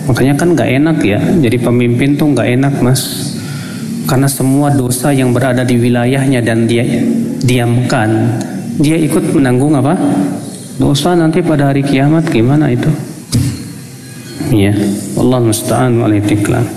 [0.09, 3.31] Makanya kan nggak enak ya, jadi pemimpin tuh nggak enak mas.
[4.03, 6.83] Karena semua dosa yang berada di wilayahnya dan dia
[7.39, 8.35] diamkan,
[8.83, 9.95] dia ikut menanggung apa?
[10.75, 12.91] Dosa nanti pada hari kiamat gimana itu?
[14.51, 14.75] Iya,
[15.15, 16.67] Allah musta'an itiklan.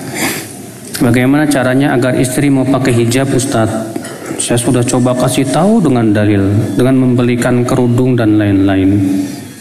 [0.96, 3.98] Bagaimana caranya agar istri mau pakai hijab Ustadz?
[4.36, 6.44] Saya sudah coba kasih tahu dengan dalil,
[6.76, 8.96] dengan membelikan kerudung dan lain-lain.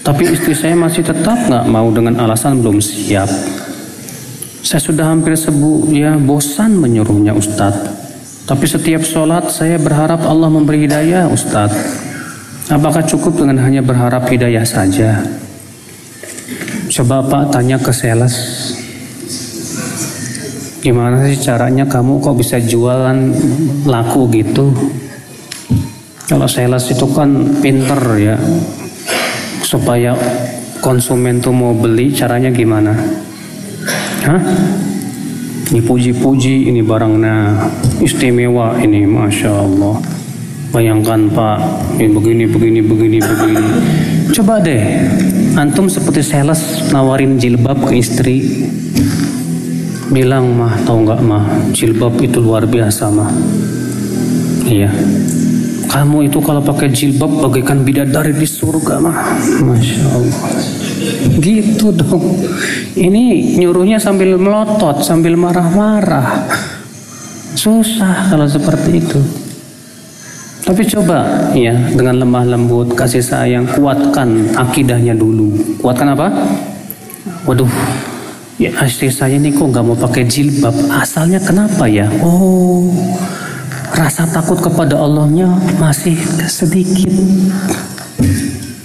[0.05, 3.25] Tapi istri saya masih tetap nggak mau dengan alasan belum siap.
[4.61, 7.89] Saya sudah hampir sebu ya bosan menyuruhnya Ustadz.
[8.45, 12.05] Tapi setiap sholat saya berharap Allah memberi hidayah Ustadz.
[12.69, 15.25] Apakah cukup dengan hanya berharap hidayah saja?
[16.93, 18.37] Coba Pak tanya ke sales.
[20.85, 23.33] Gimana sih caranya kamu kok bisa jualan
[23.89, 24.69] laku gitu?
[26.29, 28.37] Kalau sales itu kan pinter ya,
[29.75, 30.15] supaya
[30.79, 32.95] konsumen tuh mau beli caranya gimana?
[34.23, 34.41] Hah?
[35.75, 37.59] Dipuji-puji ini barangnya
[37.99, 39.99] istimewa ini, masya Allah.
[40.71, 41.57] Bayangkan Pak,
[41.99, 43.65] ini begini, begini, begini, begini.
[44.31, 44.83] Coba deh,
[45.59, 48.67] antum seperti sales nawarin jilbab ke istri.
[50.07, 51.43] Bilang mah, tahu nggak mah,
[51.75, 53.31] jilbab itu luar biasa mah.
[54.69, 54.91] Iya.
[55.95, 59.15] Kamu itu kalau pakai jilbab bagaikan bidadari di surga mah.
[59.63, 60.39] Masya Allah.
[61.39, 62.35] Gitu dong.
[62.99, 66.51] Ini nyuruhnya sambil melotot, sambil marah-marah.
[67.55, 69.23] Susah kalau seperti itu.
[70.67, 75.79] Tapi coba ya dengan lemah lembut, kasih sayang, kuatkan akidahnya dulu.
[75.79, 76.27] Kuatkan apa?
[77.47, 77.71] Waduh,
[78.59, 80.75] ya istri saya ini kok nggak mau pakai jilbab.
[80.91, 82.11] Asalnya kenapa ya?
[82.19, 82.91] Oh,
[83.95, 85.47] rasa takut kepada Allahnya
[85.79, 86.19] masih
[86.51, 87.09] sedikit.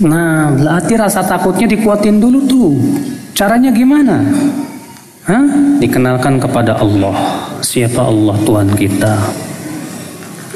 [0.01, 2.71] Nah, berarti rasa takutnya dikuatin dulu tuh.
[3.35, 4.23] Caranya gimana?
[5.27, 5.45] Hah?
[5.83, 7.13] Dikenalkan kepada Allah.
[7.61, 9.15] Siapa Allah Tuhan kita?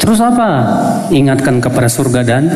[0.01, 0.51] Terus apa?
[1.13, 2.49] Ingatkan kepada surga dan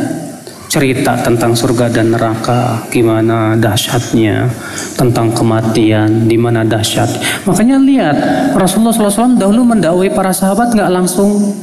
[0.69, 4.53] cerita tentang surga dan neraka, gimana dahsyatnya,
[5.01, 7.09] tentang kematian, di mana dahsyat.
[7.49, 8.17] Makanya lihat
[8.53, 11.57] Rasulullah SAW dahulu mendakwai para sahabat nggak langsung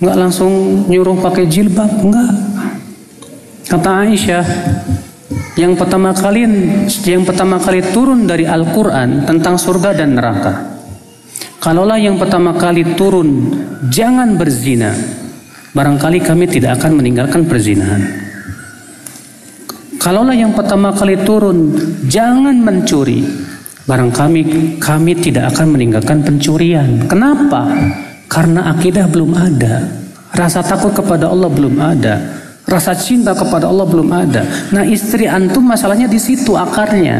[0.00, 2.32] nggak langsung nyuruh pakai jilbab, nggak.
[3.68, 4.46] Kata Aisyah,
[5.60, 6.42] yang pertama kali
[7.04, 10.80] yang pertama kali turun dari Al-Quran tentang surga dan neraka.
[11.60, 13.52] Kalaulah yang pertama kali turun,
[13.92, 14.96] jangan berzina.
[15.76, 18.00] Barangkali kami tidak akan meninggalkan perzinahan.
[20.00, 21.76] Kalaulah yang pertama kali turun,
[22.08, 23.22] jangan mencuri.
[23.84, 24.42] Barangkali
[24.80, 27.04] kami tidak akan meninggalkan pencurian.
[27.04, 27.68] Kenapa?
[28.30, 29.90] Karena akidah belum ada.
[30.30, 32.14] Rasa takut kepada Allah belum ada.
[32.62, 34.46] Rasa cinta kepada Allah belum ada.
[34.70, 37.18] Nah istri antum masalahnya di situ akarnya.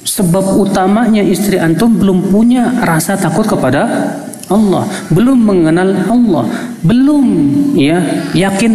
[0.00, 3.84] Sebab utamanya istri antum belum punya rasa takut kepada
[4.50, 6.48] Allah, belum mengenal Allah,
[6.82, 7.26] belum
[7.78, 8.72] ya yakin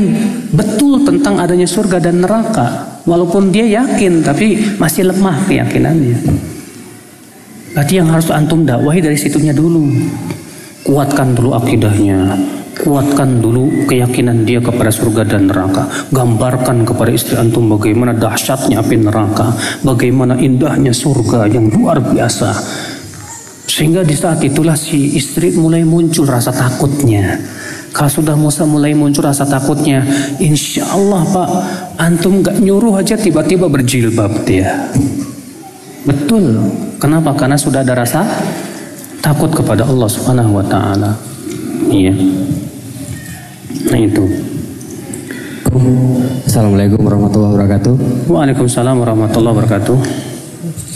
[0.55, 2.95] betul tentang adanya surga dan neraka.
[3.03, 6.53] Walaupun dia yakin tapi masih lemah keyakinannya.
[7.75, 9.83] Berarti yang harus antum dakwahi dari situnya dulu.
[10.87, 12.39] Kuatkan dulu akidahnya,
[12.79, 15.83] kuatkan dulu keyakinan dia kepada surga dan neraka.
[16.07, 19.51] Gambarkan kepada istri antum bagaimana dahsyatnya api neraka,
[19.83, 22.55] bagaimana indahnya surga yang luar biasa.
[23.67, 27.43] Sehingga di saat itulah si istri mulai muncul rasa takutnya.
[27.91, 29.99] Kalau sudah Musa mulai muncul rasa takutnya,
[30.39, 31.49] insya Allah Pak,
[31.99, 34.91] antum gak nyuruh aja tiba-tiba berjilbab dia.
[36.07, 36.84] Betul.
[37.05, 37.37] Kenapa?
[37.37, 38.25] Karena sudah ada rasa
[39.21, 41.13] takut kepada Allah Subhanahu wa taala.
[41.85, 42.17] Iya.
[43.93, 44.25] Nah itu.
[46.49, 47.93] Assalamualaikum warahmatullahi wabarakatuh.
[48.25, 49.97] Waalaikumsalam warahmatullahi wabarakatuh.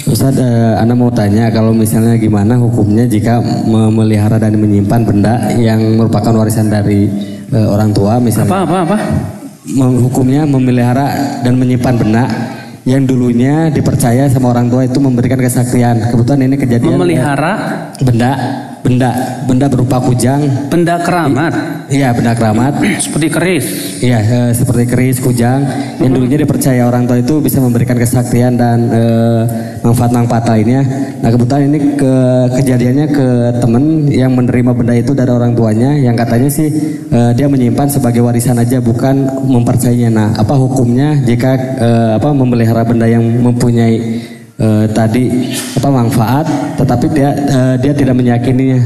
[0.09, 3.37] Ustaz, eh, Anda mau tanya kalau misalnya gimana hukumnya jika
[3.69, 7.05] memelihara dan menyimpan benda yang merupakan warisan dari
[7.53, 8.49] eh, orang tua misalnya.
[8.49, 8.97] Apa apa apa?
[9.77, 12.25] Hukumnya memelihara dan menyimpan benda
[12.87, 16.11] yang dulunya dipercaya sama orang tua itu memberikan kesaktian.
[16.13, 17.53] Kebetulan ini kejadian Memelihara
[17.99, 18.31] benda
[18.81, 20.69] benda benda berupa kujang.
[20.71, 22.85] benda keramat Iya, benda keramat.
[23.01, 23.65] seperti keris.
[24.05, 25.65] Iya, eh, seperti keris, kujang,
[25.97, 29.41] yang dulunya dipercaya orang tua itu bisa memberikan kesaktian dan eh,
[29.81, 30.85] manfaat-manfaat lainnya.
[31.19, 32.13] Nah kebetulan ini ke
[32.61, 33.27] kejadiannya ke
[33.57, 36.69] temen yang menerima benda itu dari orang tuanya, yang katanya sih
[37.09, 40.09] eh, dia menyimpan sebagai warisan aja, bukan mempercayainya.
[40.13, 43.97] Nah, apa hukumnya jika eh, apa memelihara benda yang mempunyai
[44.59, 45.31] eh, tadi
[45.79, 46.45] apa manfaat,
[46.75, 48.79] tetapi dia eh, dia tidak meyakininya?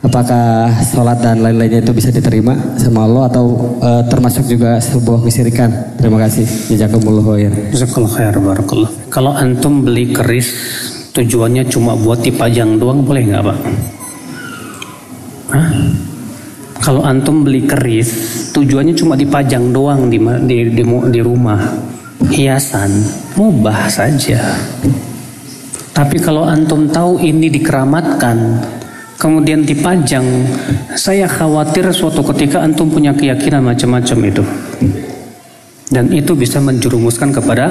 [0.00, 6.00] Apakah sholat dan lain-lainnya itu bisa diterima sama Allah atau eh, termasuk juga sebuah kesyirikan?
[6.00, 6.48] Terima kasih.
[6.72, 7.52] Jazakumullah khair.
[7.76, 8.90] Jazakallah khair barakallah.
[9.12, 10.56] Kalau antum beli keris
[11.12, 13.58] tujuannya cuma buat dipajang doang boleh nggak pak?
[15.52, 15.68] Hah?
[16.80, 18.08] Kalau antum beli keris
[18.56, 20.16] tujuannya cuma dipajang doang di
[20.48, 21.60] di, di, di rumah
[22.32, 22.88] hiasan
[23.36, 24.56] mubah saja.
[26.00, 28.56] Tapi kalau antum tahu ini dikeramatkan
[29.20, 30.24] kemudian dipajang,
[30.96, 34.40] saya khawatir suatu ketika antum punya keyakinan macam-macam itu.
[35.92, 37.68] Dan itu bisa menjerumuskan kepada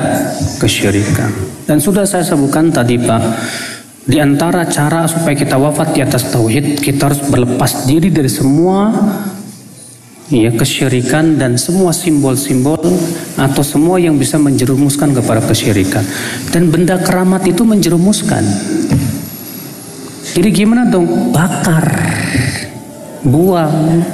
[0.62, 1.34] kesyirikan.
[1.66, 3.22] Dan sudah saya sebutkan tadi Pak,
[4.06, 8.94] di antara cara supaya kita wafat di atas tauhid, kita harus berlepas diri dari semua
[10.30, 12.78] ya kesyirikan dan semua simbol-simbol
[13.36, 16.06] atau semua yang bisa menjerumuskan kepada kesyirikan.
[16.54, 18.46] Dan benda keramat itu menjerumuskan.
[20.30, 21.34] Jadi gimana dong?
[21.34, 21.86] Bakar,
[23.26, 24.06] buang.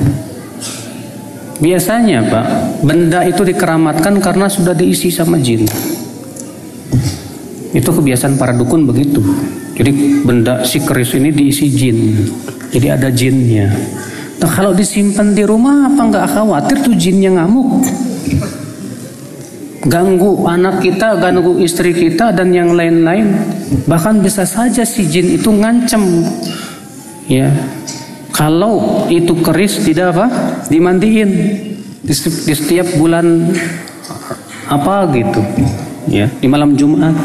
[1.56, 2.46] Biasanya Pak,
[2.84, 5.64] benda itu dikeramatkan karena sudah diisi sama jin.
[7.76, 9.20] Itu kebiasaan para dukun begitu.
[9.76, 12.00] Jadi benda si keris ini diisi jin.
[12.72, 13.68] Jadi ada jinnya.
[14.46, 17.82] Nah, kalau disimpan di rumah apa nggak khawatir tuh jinnya ngamuk?
[19.90, 23.34] Ganggu anak kita, ganggu istri kita dan yang lain-lain.
[23.90, 26.30] Bahkan bisa saja si jin itu ngancem.
[27.26, 27.50] Ya,
[28.38, 30.30] kalau itu keris tidak apa?
[30.70, 31.30] Dimandiin
[32.06, 33.50] di, di setiap bulan
[34.70, 35.42] apa gitu.
[36.06, 37.18] Ya, di malam Jumat.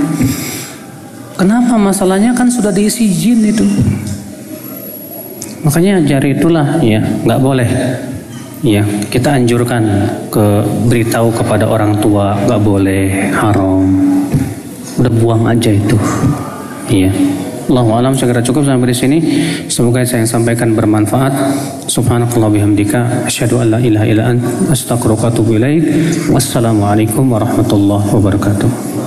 [1.36, 3.68] Kenapa masalahnya kan sudah diisi jin itu.
[5.60, 7.68] Makanya jari itulah ya nggak boleh.
[8.60, 9.82] Ya kita anjurkan
[10.28, 13.88] ke beritahu kepada orang tua nggak boleh haram.
[15.00, 15.96] Udah buang aja itu.
[16.88, 17.12] Iya.
[17.70, 19.18] Allahu alam segera cukup sampai di sini.
[19.70, 21.30] Semoga saya sampaikan bermanfaat.
[21.86, 24.42] Subhanakallah bihamdika asyhadu an la ilaha illa ant
[24.74, 25.54] astaghfiruka wa atubu.
[26.34, 29.00] Wassalamualaikum warahmatullahi wabarakatuh.